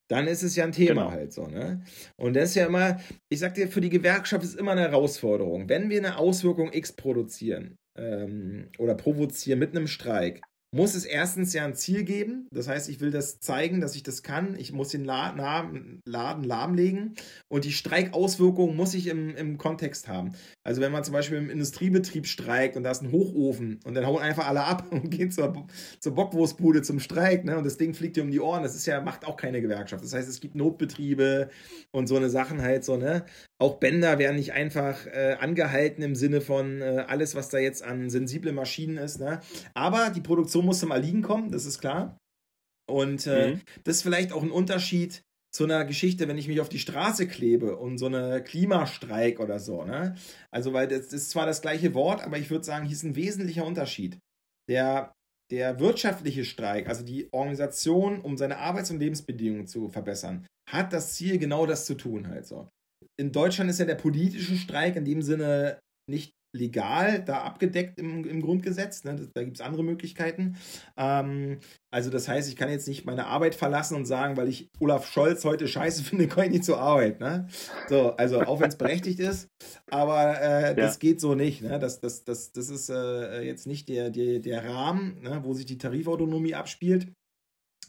[0.09, 1.11] dann ist es ja ein Thema genau.
[1.11, 1.81] halt so, ne?
[2.17, 2.99] Und das ist ja immer,
[3.29, 5.69] ich sag dir, für die Gewerkschaft ist immer eine Herausforderung.
[5.69, 10.41] Wenn wir eine Auswirkung X produzieren ähm, oder provozieren mit einem Streik,
[10.77, 12.47] muss es erstens ja ein Ziel geben.
[12.51, 14.55] Das heißt, ich will das zeigen, dass ich das kann.
[14.59, 17.15] Ich muss den Laden, lahmlegen
[17.47, 20.35] und die Streikauswirkungen muss ich im, im Kontext haben.
[20.63, 24.05] Also wenn man zum Beispiel im Industriebetrieb streikt und da ist ein Hochofen und dann
[24.05, 25.65] hauen einfach alle ab und gehen zur,
[25.99, 27.57] zur Bockwurstbude zum Streik ne?
[27.57, 30.03] und das Ding fliegt dir um die Ohren, das ist ja, macht auch keine Gewerkschaft.
[30.03, 31.49] Das heißt, es gibt Notbetriebe
[31.89, 33.25] und so eine Sachen halt so, ne?
[33.59, 37.83] Auch Bänder werden nicht einfach äh, angehalten im Sinne von äh, alles, was da jetzt
[37.83, 39.39] an sensible Maschinen ist, ne?
[39.73, 42.17] Aber die Produktion musste mal liegen kommen, das ist klar.
[42.89, 43.61] Und äh, mhm.
[43.83, 47.27] das ist vielleicht auch ein Unterschied zu einer Geschichte, wenn ich mich auf die Straße
[47.27, 49.83] klebe und so eine Klimastreik oder so.
[49.83, 50.15] Ne?
[50.51, 53.15] Also, weil das, ist zwar das gleiche Wort, aber ich würde sagen, hier ist ein
[53.15, 54.19] wesentlicher Unterschied.
[54.69, 55.13] Der,
[55.51, 61.15] der wirtschaftliche Streik, also die Organisation, um seine Arbeits- und Lebensbedingungen zu verbessern, hat das
[61.15, 62.69] Ziel, genau das zu tun halt so.
[63.19, 68.25] In Deutschland ist ja der politische Streik in dem Sinne nicht legal da abgedeckt im,
[68.25, 69.03] im Grundgesetz.
[69.03, 69.29] Ne?
[69.33, 70.57] Da gibt es andere Möglichkeiten.
[70.97, 71.59] Ähm,
[71.91, 75.07] also das heißt, ich kann jetzt nicht meine Arbeit verlassen und sagen, weil ich Olaf
[75.07, 77.19] Scholz heute scheiße finde, kann ich nicht zur Arbeit.
[77.19, 77.47] Ne?
[77.87, 79.47] So, also auch wenn es berechtigt ist,
[79.89, 80.73] aber äh, ja.
[80.73, 81.61] das geht so nicht.
[81.61, 81.79] Ne?
[81.79, 85.41] Das, das, das, das ist äh, jetzt nicht der, der, der Rahmen, ne?
[85.43, 87.07] wo sich die Tarifautonomie abspielt.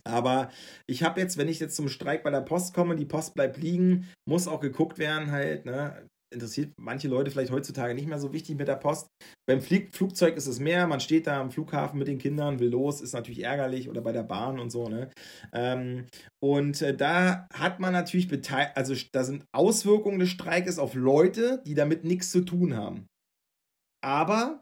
[0.05, 0.51] Aber
[0.87, 3.59] ich habe jetzt, wenn ich jetzt zum Streik bei der Post komme, die Post bleibt
[3.59, 6.07] liegen, muss auch geguckt werden, halt, ne?
[6.33, 9.09] Interessiert manche Leute vielleicht heutzutage nicht mehr so wichtig mit der Post.
[9.47, 12.70] Beim Flieg Flugzeug ist es mehr, man steht da am Flughafen mit den Kindern, will
[12.70, 15.11] los, ist natürlich ärgerlich oder bei der Bahn und so, ne?
[15.53, 16.07] Ähm,
[16.43, 18.29] und äh, da hat man natürlich
[18.74, 23.07] also da sind Auswirkungen des Streikes auf Leute, die damit nichts zu tun haben.
[24.05, 24.61] Aber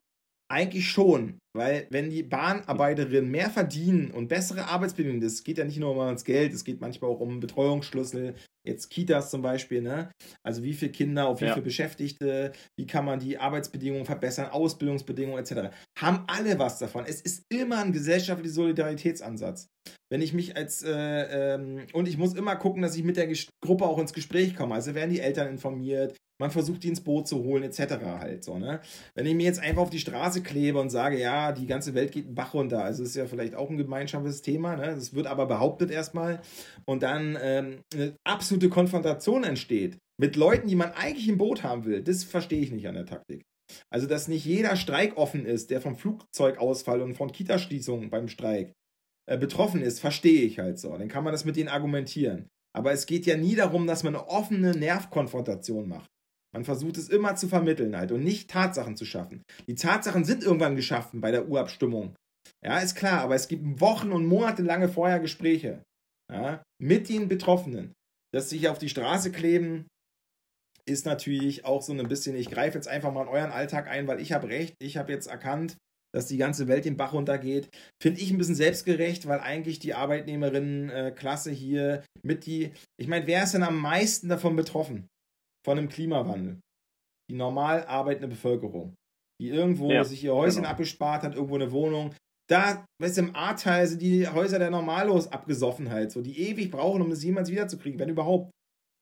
[0.48, 5.78] eigentlich schon, weil wenn die Bahnarbeiterinnen mehr verdienen und bessere Arbeitsbedingungen, das geht ja nicht
[5.78, 8.34] nur um das Geld, es geht manchmal auch um Betreuungsschlüssel,
[8.66, 10.10] jetzt Kitas zum Beispiel, ne?
[10.44, 11.54] Also wie viele Kinder, auf wie ja.
[11.54, 15.74] viele Beschäftigte, wie kann man die Arbeitsbedingungen verbessern, Ausbildungsbedingungen etc.
[15.98, 17.04] Haben alle was davon.
[17.06, 19.68] Es ist immer ein gesellschaftlicher Solidaritätsansatz.
[20.10, 23.32] Wenn ich mich als äh, ähm, und ich muss immer gucken, dass ich mit der
[23.60, 24.74] Gruppe auch ins Gespräch komme.
[24.74, 27.94] Also werden die Eltern informiert, man versucht die ins Boot zu holen, etc.
[28.04, 28.80] halt so, ne?
[29.14, 32.12] Wenn ich mir jetzt einfach auf die Straße klebe und sage, ja, die ganze Welt
[32.12, 34.94] geht einen Bach runter, also ist ja vielleicht auch ein gemeinschaftliches Thema, ne?
[34.94, 36.40] Das wird aber behauptet erstmal
[36.84, 41.84] und dann ähm, eine absolute Konfrontation entsteht mit Leuten, die man eigentlich im Boot haben
[41.84, 43.44] will, das verstehe ich nicht an der Taktik.
[43.90, 48.72] Also, dass nicht jeder Streik offen ist, der vom Flugzeugausfall und von Kitaschließungen beim Streik
[49.26, 50.96] äh, betroffen ist, verstehe ich halt so.
[50.96, 52.48] Dann kann man das mit denen argumentieren.
[52.76, 56.10] Aber es geht ja nie darum, dass man eine offene Nervkonfrontation macht.
[56.54, 59.42] Man versucht es immer zu vermitteln halt und nicht Tatsachen zu schaffen.
[59.66, 62.14] Die Tatsachen sind irgendwann geschaffen bei der Urabstimmung.
[62.64, 65.82] Ja, ist klar, aber es gibt Wochen und Monate lange vorher Gespräche
[66.32, 67.92] ja, mit den Betroffenen.
[68.32, 69.86] Dass sich auf die Straße kleben,
[70.88, 74.06] ist natürlich auch so ein bisschen, ich greife jetzt einfach mal in euren Alltag ein,
[74.06, 75.76] weil ich habe recht, ich habe jetzt erkannt,
[76.16, 77.68] dass die ganze Welt den Bach runtergeht.
[78.02, 83.42] Finde ich ein bisschen selbstgerecht, weil eigentlich die Arbeitnehmerinnenklasse hier mit die, ich meine, wer
[83.42, 85.08] ist denn am meisten davon betroffen?
[85.62, 86.58] Von einem Klimawandel?
[87.30, 88.94] Die normal arbeitende Bevölkerung,
[89.42, 90.70] die irgendwo ja, sich ihr Häuschen genau.
[90.70, 92.14] abgespart hat, irgendwo eine Wohnung.
[92.48, 96.70] Da, weißt du, im A-Teil sind die Häuser der Normallos abgesoffen halt, so, die ewig
[96.70, 98.50] brauchen, um das jemals wiederzukriegen, wenn überhaupt.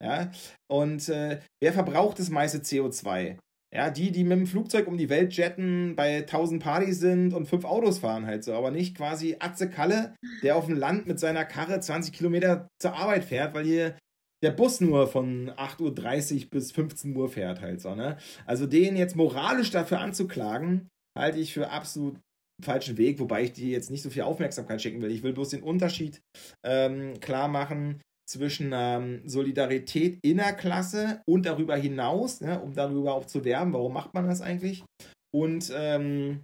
[0.03, 0.33] Ja,
[0.69, 3.39] und äh, wer verbraucht das meiste CO2?
[3.75, 7.47] Ja, die, die mit dem Flugzeug um die Welt jetten, bei 1000 Partys sind und
[7.47, 10.15] fünf Autos fahren halt so, aber nicht quasi Atze Kalle,
[10.45, 13.99] der auf dem Land mit seiner Karre 20 Kilometer zur Arbeit fährt, weil hier
[14.45, 18.17] der Bus nur von 8.30 Uhr bis 15 Uhr fährt halt so, ne?
[18.47, 22.21] Also den jetzt moralisch dafür anzuklagen, halte ich für absolut
[22.63, 25.11] falschen Weg, wobei ich dir jetzt nicht so viel Aufmerksamkeit schenken will.
[25.11, 26.21] Ich will bloß den Unterschied
[26.65, 33.45] ähm, klar machen zwischen ähm, Solidarität innerklasse und darüber hinaus, ne, um darüber auch zu
[33.45, 34.85] werben, warum macht man das eigentlich?
[35.35, 36.43] Und ähm,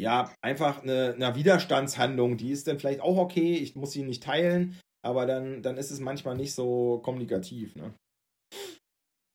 [0.00, 4.22] ja, einfach eine, eine, Widerstandshandlung, die ist dann vielleicht auch okay, ich muss sie nicht
[4.22, 7.76] teilen, aber dann, dann ist es manchmal nicht so kommunikativ.
[7.76, 7.92] Ne?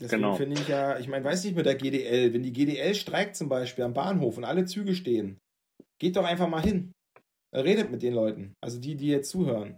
[0.02, 0.36] Deswegen genau.
[0.36, 3.48] finde ich ja, ich meine, weiß nicht mit der GDL, wenn die GDL streikt zum
[3.48, 5.38] Beispiel am Bahnhof und alle Züge stehen,
[6.02, 6.92] geht doch einfach mal hin.
[7.54, 9.78] Redet mit den Leuten, also die, die jetzt zuhören.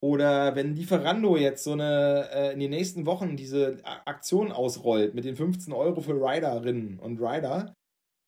[0.00, 5.24] Oder wenn Lieferando jetzt so eine äh, in den nächsten Wochen diese Aktion ausrollt mit
[5.24, 7.74] den 15 Euro für Riderinnen und Rider,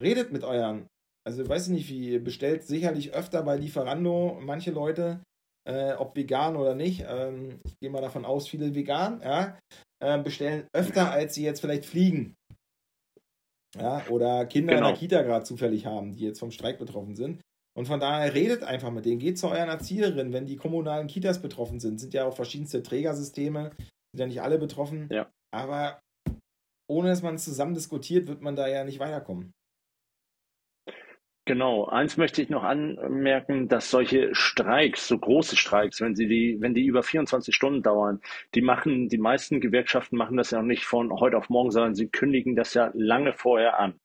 [0.03, 0.89] redet mit euren.
[1.25, 5.23] Also weiß ich nicht, wie bestellt sicherlich öfter bei Lieferando manche Leute,
[5.69, 7.05] äh, ob vegan oder nicht.
[7.07, 9.57] Ähm, ich gehe mal davon aus, viele vegan, ja,
[10.03, 12.35] äh, bestellen öfter, als sie jetzt vielleicht fliegen.
[13.77, 14.89] Ja, oder Kinder genau.
[14.89, 14.99] in der genau.
[14.99, 17.41] Kita gerade zufällig haben, die jetzt vom Streik betroffen sind.
[17.77, 21.41] Und von daher redet einfach mit denen, geht zu euren Erzieherin, wenn die kommunalen Kitas
[21.41, 21.99] betroffen sind.
[21.99, 23.71] Sind ja auch verschiedenste Trägersysteme,
[24.13, 25.09] sind ja nicht alle betroffen.
[25.11, 25.31] Ja.
[25.55, 26.01] Aber
[26.91, 29.53] ohne dass man es zusammen diskutiert, wird man da ja nicht weiterkommen.
[31.47, 31.87] Genau.
[31.87, 36.75] Eins möchte ich noch anmerken, dass solche Streiks, so große Streiks, wenn sie die, wenn
[36.75, 38.21] die über 24 Stunden dauern,
[38.55, 42.09] die machen, die meisten Gewerkschaften machen das ja nicht von heute auf morgen, sondern sie
[42.09, 43.99] kündigen das ja lange vorher an.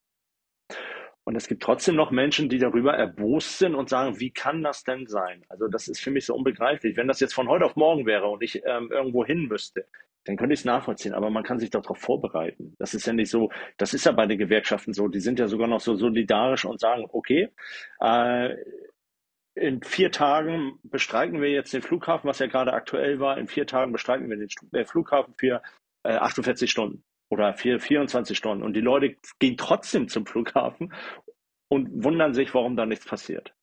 [1.27, 4.83] Und es gibt trotzdem noch Menschen, die darüber erbost sind und sagen, wie kann das
[4.83, 5.43] denn sein?
[5.49, 6.97] Also das ist für mich so unbegreiflich.
[6.97, 9.87] Wenn das jetzt von heute auf morgen wäre und ich ähm, irgendwo hin müsste,
[10.25, 11.15] dann könnte ich es nachvollziehen.
[11.15, 12.75] Aber man kann sich darauf vorbereiten.
[12.77, 15.07] Das ist ja nicht so, das ist ja bei den Gewerkschaften so.
[15.07, 17.49] Die sind ja sogar noch so solidarisch und sagen, okay,
[17.99, 18.55] äh,
[19.55, 23.39] in vier Tagen bestreiken wir jetzt den Flughafen, was ja gerade aktuell war.
[23.39, 25.63] In vier Tagen bestreiken wir den äh, Flughafen für
[26.03, 28.63] äh, 48 Stunden oder 4, 24 Stunden.
[28.63, 30.93] Und die Leute gehen trotzdem zum Flughafen
[31.67, 33.53] und wundern sich, warum da nichts passiert.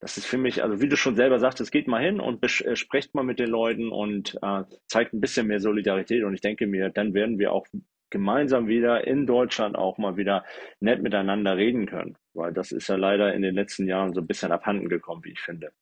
[0.00, 2.76] Das ist für mich, also wie du schon selber sagtest, geht mal hin und äh,
[2.76, 6.22] sprecht mal mit den Leuten und äh, zeigt ein bisschen mehr Solidarität.
[6.24, 7.66] Und ich denke mir, dann werden wir auch
[8.10, 10.44] gemeinsam wieder in Deutschland auch mal wieder
[10.80, 12.16] nett miteinander reden können.
[12.34, 15.32] Weil das ist ja leider in den letzten Jahren so ein bisschen abhanden gekommen, wie
[15.32, 15.72] ich finde,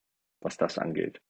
[0.41, 1.21] was das angeht.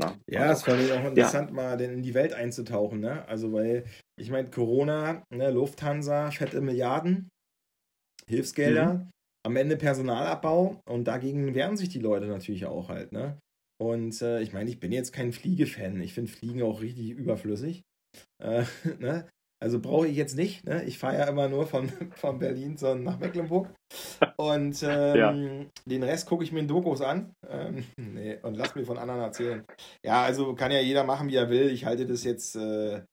[0.00, 1.54] Na, ja, es fand ich auch interessant, ja.
[1.54, 3.00] mal in die Welt einzutauchen.
[3.00, 3.26] Ne?
[3.28, 3.84] Also, weil,
[4.18, 7.28] ich meine, Corona, ne, Lufthansa, fette Milliarden,
[8.26, 9.10] Hilfsgelder, mhm.
[9.46, 13.12] am Ende Personalabbau und dagegen wehren sich die Leute natürlich auch halt.
[13.12, 13.38] Ne?
[13.80, 16.00] Und äh, ich meine, ich bin jetzt kein Fliegefan.
[16.00, 17.82] Ich finde Fliegen auch richtig überflüssig.
[18.42, 18.64] Äh,
[18.98, 19.28] ne?
[19.64, 20.66] Also brauche ich jetzt nicht.
[20.66, 20.84] Ne?
[20.84, 23.74] Ich fahre ja immer nur von, von Berlin so nach Mecklenburg.
[24.36, 25.32] Und ähm, ja.
[25.86, 27.32] den Rest gucke ich mir in Dokus an.
[27.48, 29.64] Ähm, nee, und lass mir von anderen erzählen.
[30.04, 31.70] Ja, also kann ja jeder machen, wie er will.
[31.70, 32.56] Ich halte das jetzt.
[32.56, 33.04] Äh,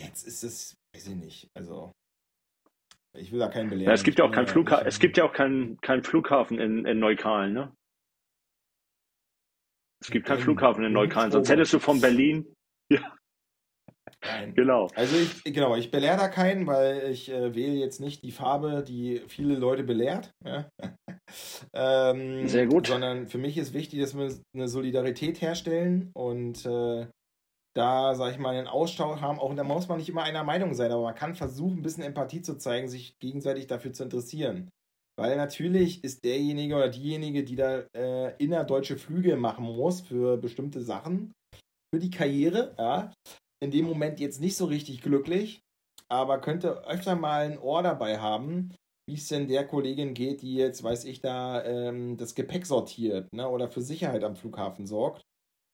[0.00, 1.48] jetzt ist es, weiß ich nicht.
[1.54, 1.92] Also.
[3.14, 3.90] Ich will da keinen belehren.
[3.90, 4.86] Ja, es gibt ja auch keinen Flughafen.
[4.86, 7.74] Es gibt ja auch keinen kein Flughafen in, in Neukalen, ne?
[10.00, 12.54] Es gibt keinen Flughafen in Neukalen, sonst hättest du von Berlin.
[12.90, 13.17] Ja.
[14.24, 14.54] Nein.
[14.54, 14.88] Genau.
[14.94, 18.82] Also ich, genau, ich belehre da keinen, weil ich äh, wähle jetzt nicht die Farbe,
[18.86, 20.32] die viele Leute belehrt.
[20.44, 20.68] Ja?
[21.72, 22.88] ähm, Sehr gut.
[22.88, 27.06] Sondern für mich ist wichtig, dass wir eine Solidarität herstellen und äh,
[27.76, 29.38] da, sag ich mal, einen Austausch haben.
[29.38, 32.02] Auch da muss man nicht immer einer Meinung sein, aber man kann versuchen, ein bisschen
[32.02, 34.68] Empathie zu zeigen, sich gegenseitig dafür zu interessieren.
[35.16, 40.80] Weil natürlich ist derjenige oder diejenige, die da äh, innerdeutsche Flüge machen muss für bestimmte
[40.80, 41.32] Sachen,
[41.92, 43.12] für die Karriere, ja,
[43.60, 45.60] in dem Moment jetzt nicht so richtig glücklich,
[46.08, 48.74] aber könnte öfter mal ein Ohr dabei haben,
[49.08, 53.32] wie es denn der Kollegin geht, die jetzt, weiß ich, da ähm, das Gepäck sortiert
[53.32, 55.22] ne, oder für Sicherheit am Flughafen sorgt.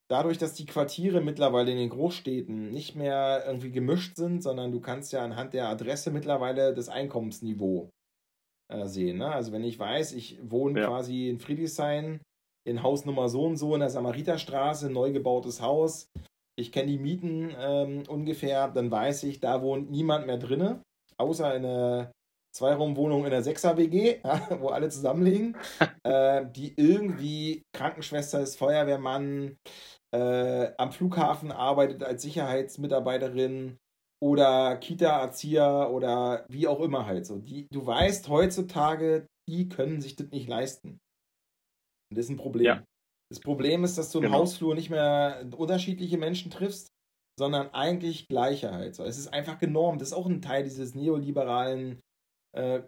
[0.09, 4.80] Dadurch, dass die Quartiere mittlerweile in den Großstädten nicht mehr irgendwie gemischt sind, sondern du
[4.80, 7.91] kannst ja anhand der Adresse mittlerweile das Einkommensniveau
[8.68, 9.18] äh, sehen.
[9.18, 9.32] Ne?
[9.32, 10.87] Also wenn ich weiß, ich wohne ja.
[10.87, 12.20] quasi in Friedrichshain
[12.66, 16.09] in Hausnummer so und so in der Samariterstraße, neu gebautes Haus,
[16.57, 20.83] ich kenne die Mieten ähm, ungefähr, dann weiß ich, da wohnt niemand mehr drinne,
[21.17, 22.13] außer eine
[22.55, 24.21] Zweiraumwohnung in der 6er WG,
[24.61, 25.57] wo alle zusammenlegen,
[26.05, 29.57] äh, die irgendwie Krankenschwester ist, Feuerwehrmann,
[30.15, 33.79] äh, am Flughafen arbeitet als Sicherheitsmitarbeiterin
[34.23, 37.39] oder Kita-Erzieher oder wie auch immer halt so.
[37.39, 41.01] Die, du weißt heutzutage, die können sich das nicht leisten.
[42.11, 42.65] Und das ist ein Problem.
[42.65, 42.85] Ja.
[43.31, 44.39] Das Problem ist, dass du im genau.
[44.39, 46.89] Hausflur nicht mehr unterschiedliche Menschen triffst,
[47.39, 48.95] sondern eigentlich gleiche halt.
[48.95, 49.05] So.
[49.05, 50.01] Es ist einfach genormt.
[50.01, 52.01] Das ist auch ein Teil dieses neoliberalen
[52.55, 52.83] äh,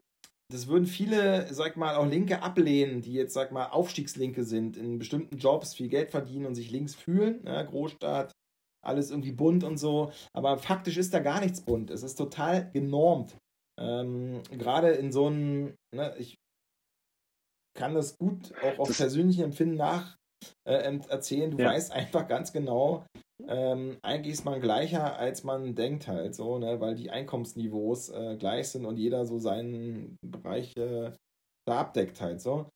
[0.48, 4.98] das würden viele, sag mal, auch Linke ablehnen, die jetzt, sag mal, Aufstiegslinke sind, in
[4.98, 7.42] bestimmten Jobs viel Geld verdienen und sich links fühlen.
[7.42, 7.66] Ne?
[7.66, 8.32] Großstadt,
[8.84, 10.12] alles irgendwie bunt und so.
[10.32, 11.90] Aber faktisch ist da gar nichts bunt.
[11.90, 13.36] Es ist total genormt.
[13.78, 16.36] Ähm, Gerade in so einem, ne, ich
[17.76, 20.16] kann das gut auch auf persönlichem Empfinden nach
[20.64, 21.50] äh, erzählen.
[21.50, 21.70] Du ja.
[21.70, 23.04] weißt einfach ganz genau,
[23.48, 26.80] ähm, eigentlich ist man gleicher, als man denkt halt so, ne?
[26.80, 31.12] weil die Einkommensniveaus äh, gleich sind und jeder so seinen Bereich äh,
[31.66, 32.70] da abdeckt halt so.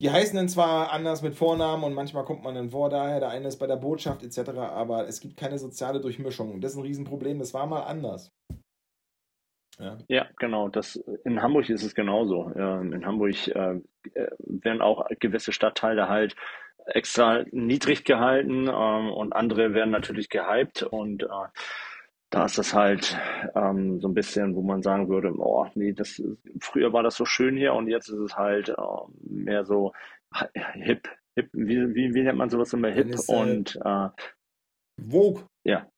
[0.00, 3.30] Die heißen dann zwar anders mit Vornamen und manchmal kommt man dann vor daher, der
[3.30, 6.60] eine ist bei der Botschaft etc., aber es gibt keine soziale Durchmischung.
[6.60, 8.30] Das ist ein Riesenproblem, das war mal anders.
[9.78, 9.98] Ja.
[10.08, 10.68] ja, genau.
[10.68, 12.48] Das, in Hamburg ist es genauso.
[12.48, 13.80] In Hamburg äh,
[14.14, 16.34] äh werden auch gewisse Stadtteile halt
[16.86, 21.26] extra niedrig gehalten ähm, und andere werden natürlich gehypt und äh,
[22.30, 23.16] da ist das halt
[23.54, 26.22] ähm, so ein bisschen, wo man sagen würde, oh, nee, das
[26.60, 28.74] früher war das so schön hier und jetzt ist es halt äh,
[29.20, 29.92] mehr so
[30.74, 34.08] hip, hip, wie, wie, wie nennt man sowas immer hip ist, und äh,
[35.00, 35.44] Vogue.
[35.64, 35.88] Ja.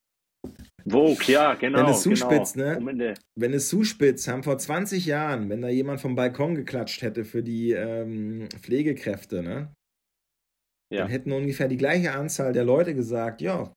[0.87, 1.79] Vogue, ja, genau.
[1.79, 2.93] Wenn es zuspitzt, genau.
[2.93, 3.15] ne?
[3.35, 7.43] Wenn es zuspitzt, haben vor 20 Jahren, wenn da jemand vom Balkon geklatscht hätte für
[7.43, 9.75] die ähm, Pflegekräfte, ne?
[10.93, 11.01] Ja.
[11.01, 13.73] Dann hätten ungefähr die gleiche Anzahl der Leute gesagt, ja,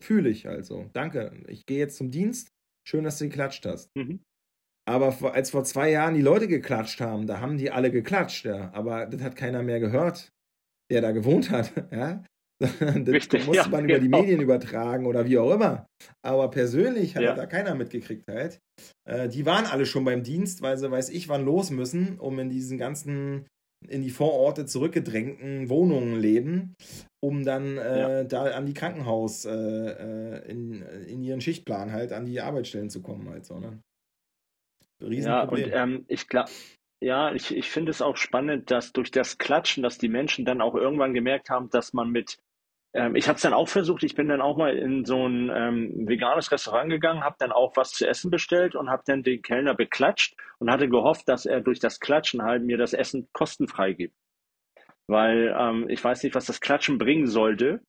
[0.00, 0.90] fühle ich also.
[0.92, 2.50] Danke, ich gehe jetzt zum Dienst.
[2.86, 3.94] Schön, dass du geklatscht hast.
[3.94, 4.20] Mhm.
[4.88, 8.72] Aber als vor zwei Jahren die Leute geklatscht haben, da haben die alle geklatscht, ja.
[8.72, 10.32] Aber das hat keiner mehr gehört,
[10.90, 12.24] der da gewohnt hat, ja.
[12.60, 14.16] das Richtig, musste ja, man über genau.
[14.16, 15.86] die Medien übertragen oder wie auch immer.
[16.24, 17.34] Aber persönlich hat ja.
[17.34, 18.58] da keiner mitgekriegt halt.
[19.08, 22.36] Äh, die waren alle schon beim Dienst, weil sie, weiß ich, wann los müssen, um
[22.40, 23.46] in diesen ganzen
[23.86, 26.74] in die Vororte zurückgedrängten Wohnungen leben,
[27.20, 28.24] um dann äh, ja.
[28.24, 33.02] da an die Krankenhaus äh, äh, in, in ihren Schichtplan halt an die Arbeitsstellen zu
[33.02, 33.80] kommen halt so, ne?
[35.00, 36.50] Ja, und ähm, ich glaube,
[37.00, 40.60] ja, ich, ich finde es auch spannend, dass durch das Klatschen, dass die Menschen dann
[40.60, 42.38] auch irgendwann gemerkt haben, dass man mit
[42.94, 44.02] ähm, ich habe es dann auch versucht.
[44.02, 47.76] Ich bin dann auch mal in so ein ähm, veganes Restaurant gegangen, habe dann auch
[47.76, 51.60] was zu essen bestellt und habe dann den Kellner beklatscht und hatte gehofft, dass er
[51.60, 54.14] durch das Klatschen halt mir das Essen kostenfrei gibt.
[55.06, 57.80] Weil ähm, ich weiß nicht, was das Klatschen bringen sollte.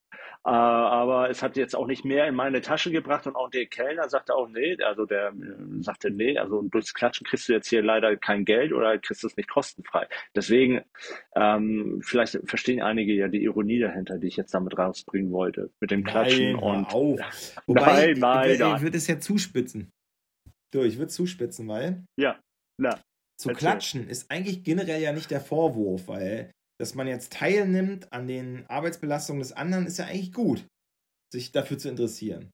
[0.45, 3.65] Äh, aber es hat jetzt auch nicht mehr in meine Tasche gebracht und auch der
[3.65, 7.67] Kellner sagte auch, nee, also der äh, sagte, nee, also durchs Klatschen kriegst du jetzt
[7.67, 10.07] hier leider kein Geld oder kriegst es nicht kostenfrei.
[10.33, 10.81] Deswegen,
[11.35, 15.91] ähm, vielleicht verstehen einige ja die Ironie dahinter, die ich jetzt damit rausbringen wollte, mit
[15.91, 16.85] dem Klatschen nein, und.
[16.85, 17.19] Auf.
[17.67, 19.91] Wobei, nein, nein, ich, ich würde es ja zuspitzen.
[20.71, 22.05] Du, ich würde zuspitzen, weil.
[22.17, 22.39] Ja,
[22.77, 22.97] na.
[23.37, 23.59] Zu erzähl.
[23.59, 28.65] klatschen ist eigentlich generell ja nicht der Vorwurf, weil dass man jetzt teilnimmt an den
[28.67, 30.65] Arbeitsbelastungen des anderen, ist ja eigentlich gut,
[31.31, 32.51] sich dafür zu interessieren.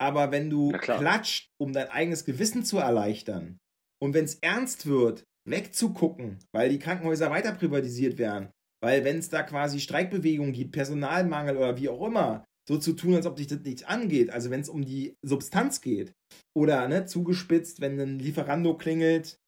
[0.00, 3.58] Aber wenn du klatscht, um dein eigenes Gewissen zu erleichtern
[4.02, 8.50] und wenn es ernst wird, wegzugucken, weil die Krankenhäuser weiter privatisiert werden,
[8.82, 13.14] weil wenn es da quasi Streikbewegungen gibt, Personalmangel oder wie auch immer, so zu tun,
[13.14, 16.12] als ob dich das nichts angeht, also wenn es um die Substanz geht
[16.56, 19.38] oder ne, zugespitzt, wenn ein Lieferando klingelt,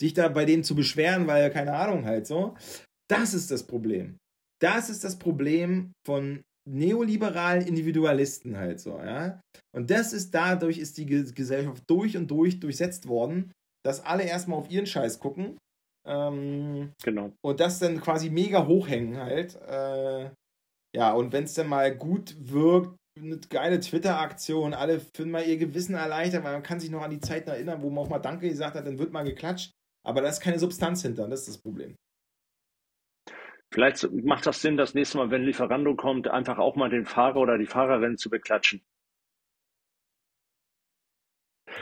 [0.00, 2.56] dich da bei denen zu beschweren, weil keine Ahnung halt so,
[3.10, 4.18] das ist das Problem.
[4.60, 9.40] Das ist das Problem von neoliberalen Individualisten halt so, ja.
[9.74, 13.52] Und das ist dadurch ist die Gesellschaft durch und durch durchsetzt worden,
[13.84, 15.58] dass alle erstmal auf ihren Scheiß gucken.
[16.06, 17.32] Ähm, genau.
[17.44, 19.56] Und das dann quasi mega hochhängen halt.
[19.62, 20.30] Äh,
[20.94, 25.58] ja, und wenn es dann mal gut wirkt, eine geile Twitter-Aktion, alle finden mal ihr
[25.58, 28.18] Gewissen erleichtert, weil man kann sich noch an die Zeiten erinnern, wo man auch mal
[28.18, 29.72] Danke gesagt hat, dann wird mal geklatscht.
[30.06, 31.94] Aber da ist keine Substanz hinter, das ist das Problem.
[33.72, 37.36] Vielleicht macht das Sinn, das nächste Mal, wenn Lieferando kommt, einfach auch mal den Fahrer
[37.36, 38.82] oder die Fahrerin zu beklatschen.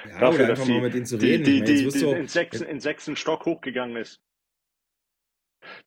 [0.09, 1.43] Ja, Dafür, dass sie, mit denen zu reden.
[1.43, 4.22] Die, die, die, die in, sechsten, in sechsten Stock hochgegangen ist.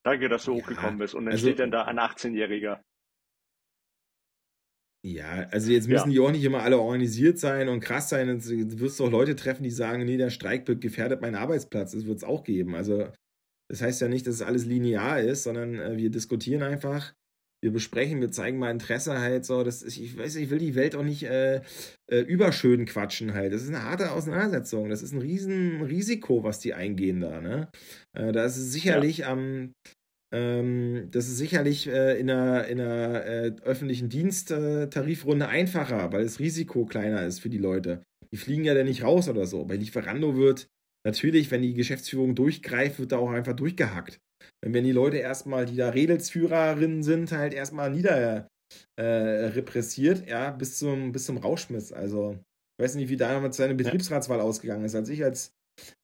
[0.02, 1.14] Danke, dass du ja, hochgekommen bist.
[1.14, 2.80] Und dann also, steht dann da ein 18-Jähriger.
[5.02, 6.20] Ja, also jetzt müssen ja.
[6.20, 8.26] die auch nicht immer alle organisiert sein und krass sein.
[8.26, 11.92] Du wirst auch Leute treffen, die sagen, nee, der Streik gefährdet meinen Arbeitsplatz.
[11.92, 12.74] Das wird es auch geben.
[12.74, 13.10] Also
[13.74, 17.12] das heißt ja nicht, dass es alles linear ist, sondern äh, wir diskutieren einfach.
[17.60, 19.64] wir besprechen, wir zeigen mal Interesse halt so.
[19.64, 21.62] Das ist, ich weiß, ich will die Welt auch nicht äh,
[22.08, 23.52] äh, überschön quatschen halt.
[23.52, 24.90] Das ist eine harte Auseinandersetzung.
[24.90, 27.40] Das ist ein riesen Risiko, was die eingehen da.
[27.40, 27.68] Ne?
[28.12, 29.32] Äh, da ist es sicherlich ja.
[29.32, 29.72] am
[30.32, 36.38] ähm, das ist sicherlich äh, in einer, in einer äh, öffentlichen Diensttarifrunde einfacher, weil das
[36.38, 38.04] Risiko kleiner ist für die Leute.
[38.30, 39.64] Die fliegen ja dann nicht raus oder so.
[39.64, 40.68] Bei Lieferando wird
[41.04, 44.20] natürlich, wenn die Geschäftsführung durchgreift, wird da auch einfach durchgehackt
[44.64, 48.48] wenn die Leute erstmal, die da Redelsführerinnen sind, halt erstmal nieder
[48.96, 51.92] äh, repressiert, ja, bis zum, bis zum Rauschmiss.
[51.92, 52.38] Also,
[52.78, 54.94] ich weiß nicht, wie damals seine Betriebsratswahl ausgegangen ist.
[54.94, 55.52] Als ich als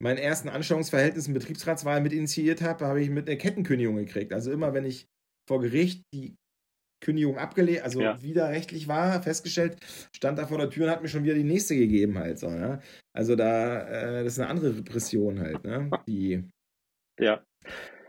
[0.03, 4.33] meinen ersten Anschauungsverhältnis in Betriebsratswahl mit initiiert habe, habe ich mit einer Kettenkündigung gekriegt.
[4.33, 5.07] Also immer, wenn ich
[5.49, 6.37] vor Gericht die
[7.01, 8.23] Kündigung abgelehnt, also ja.
[8.23, 9.77] widerrechtlich war, festgestellt,
[10.15, 12.51] stand da vor der Tür und hat mir schon wieder die nächste gegeben halt so,
[12.51, 12.81] ne?
[13.13, 15.91] Also da, äh, das ist eine andere Repression halt, ne?
[16.07, 16.45] Die.
[17.19, 17.43] Ja.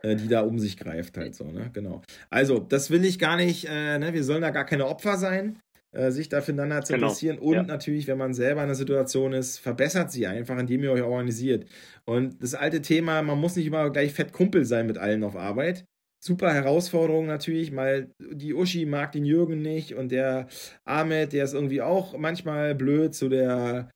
[0.04, 1.70] Äh, die da um sich greift halt so, ne?
[1.74, 2.02] Genau.
[2.30, 4.14] Also, das will ich gar nicht, äh, ne?
[4.14, 5.60] Wir sollen da gar keine Opfer sein,
[5.94, 7.08] äh, sich da füreinander zu genau.
[7.08, 7.40] interessieren.
[7.40, 7.64] Und ja.
[7.64, 11.66] natürlich, wenn man selber in einer Situation ist, verbessert sie einfach, indem ihr euch organisiert.
[12.06, 15.36] Und das alte Thema, man muss nicht immer gleich fett Kumpel sein mit allen auf
[15.36, 15.86] Arbeit
[16.24, 20.48] super Herausforderung natürlich, weil die Uschi mag den Jürgen nicht und der
[20.86, 23.90] Ahmed, der ist irgendwie auch manchmal blöd zu der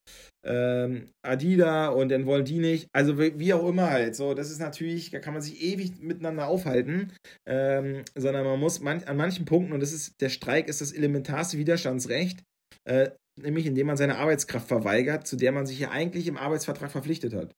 [0.44, 2.88] ähm, Adida und dann wollen die nicht.
[2.94, 4.16] Also wie auch immer halt.
[4.16, 7.14] So, das ist natürlich, da kann man sich ewig miteinander aufhalten,
[7.48, 10.92] ähm, sondern man muss man, an manchen Punkten, und das ist, der Streik ist das
[10.92, 12.44] elementarste Widerstandsrecht,
[12.86, 16.92] äh, nämlich indem man seine Arbeitskraft verweigert, zu der man sich ja eigentlich im Arbeitsvertrag
[16.92, 17.54] verpflichtet hat.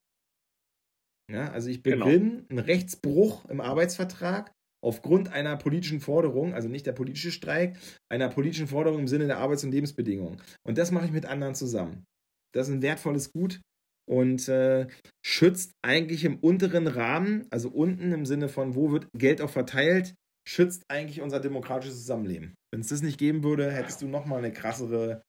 [1.29, 2.45] Ja, also ich beginne genau.
[2.49, 4.53] einen Rechtsbruch im Arbeitsvertrag
[4.83, 7.77] aufgrund einer politischen Forderung, also nicht der politische Streik,
[8.09, 10.41] einer politischen Forderung im Sinne der Arbeits- und Lebensbedingungen.
[10.63, 12.05] Und das mache ich mit anderen zusammen.
[12.53, 13.61] Das ist ein wertvolles Gut
[14.09, 14.87] und äh,
[15.25, 20.15] schützt eigentlich im unteren Rahmen, also unten im Sinne von, wo wird Geld auch verteilt,
[20.47, 22.55] schützt eigentlich unser demokratisches Zusammenleben.
[22.71, 25.21] Wenn es das nicht geben würde, hättest du nochmal eine krassere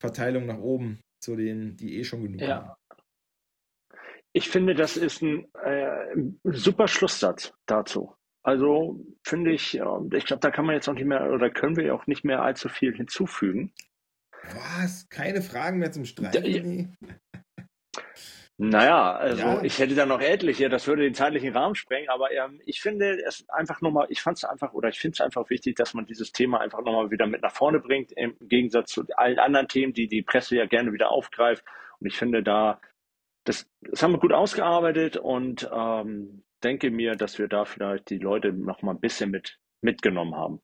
[0.00, 2.48] Verteilung nach oben zu denen, die eh schon genug ja.
[2.56, 2.74] haben.
[4.32, 8.14] Ich finde, das ist ein äh, super Schlusssatz dazu.
[8.44, 9.80] Also finde ich, ich
[10.26, 12.68] glaube, da kann man jetzt auch nicht mehr oder können wir auch nicht mehr allzu
[12.68, 13.72] viel hinzufügen.
[14.52, 15.08] Was?
[15.08, 16.32] Keine Fragen mehr zum Streik?
[16.32, 16.42] Da,
[18.56, 19.62] naja, also ja.
[19.62, 23.18] ich hätte da noch etliche, das würde den zeitlichen Rahmen sprengen, aber ähm, ich finde
[23.26, 26.06] es einfach nochmal, ich fand es einfach oder ich finde es einfach wichtig, dass man
[26.06, 29.92] dieses Thema einfach nochmal wieder mit nach vorne bringt, im Gegensatz zu allen anderen Themen,
[29.92, 31.64] die die Presse ja gerne wieder aufgreift.
[31.98, 32.80] Und ich finde da,
[33.44, 38.18] das, das haben wir gut ausgearbeitet und ähm, denke mir, dass wir da vielleicht die
[38.18, 40.60] Leute noch mal ein bisschen mit, mitgenommen haben.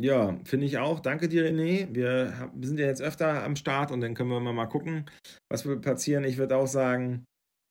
[0.00, 1.00] Ja, finde ich auch.
[1.00, 1.92] Danke dir, René.
[1.92, 5.10] Wir, wir, sind ja jetzt öfter am Start und dann können wir mal gucken,
[5.50, 6.22] was wird passieren.
[6.22, 7.24] Ich würde auch sagen,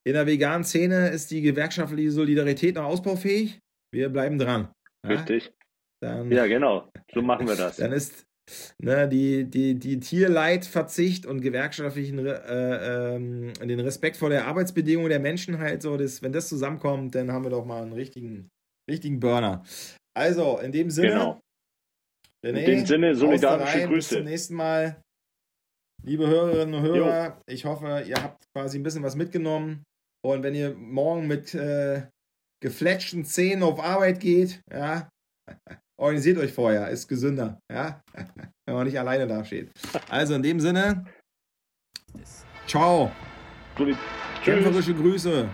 [0.05, 3.59] in der veganen Szene ist die gewerkschaftliche Solidarität noch ausbaufähig.
[3.93, 4.73] Wir bleiben dran.
[5.05, 5.11] Ja?
[5.11, 5.53] Richtig.
[6.01, 6.91] Dann, ja, genau.
[7.13, 7.77] So machen wir das.
[7.77, 8.26] Dann ist
[8.81, 15.19] ne, die, die, die Tierleidverzicht und gewerkschaftlichen äh, ähm, den Respekt vor der Arbeitsbedingungen der
[15.19, 18.49] Menschen halt so, das, wenn das zusammenkommt, dann haben wir doch mal einen richtigen,
[18.89, 19.63] richtigen Burner.
[20.15, 21.09] Also, in dem Sinne.
[21.09, 21.39] Genau.
[22.45, 23.93] René, in dem Sinne, solidarische Grüße.
[23.95, 25.01] Bis zum nächsten Mal.
[26.03, 27.33] Liebe Hörerinnen und Hörer, jo.
[27.47, 29.83] ich hoffe, ihr habt quasi ein bisschen was mitgenommen.
[30.23, 32.07] Und wenn ihr morgen mit äh,
[32.61, 35.09] gefletschten Zähnen auf Arbeit geht, ja,
[35.99, 38.01] Organisiert euch vorher, ist gesünder, ja?
[38.65, 39.71] Wenn man nicht alleine dasteht.
[40.09, 41.05] Also in dem Sinne,
[42.67, 43.11] ciao.
[44.43, 45.49] Kämpferische Grüße.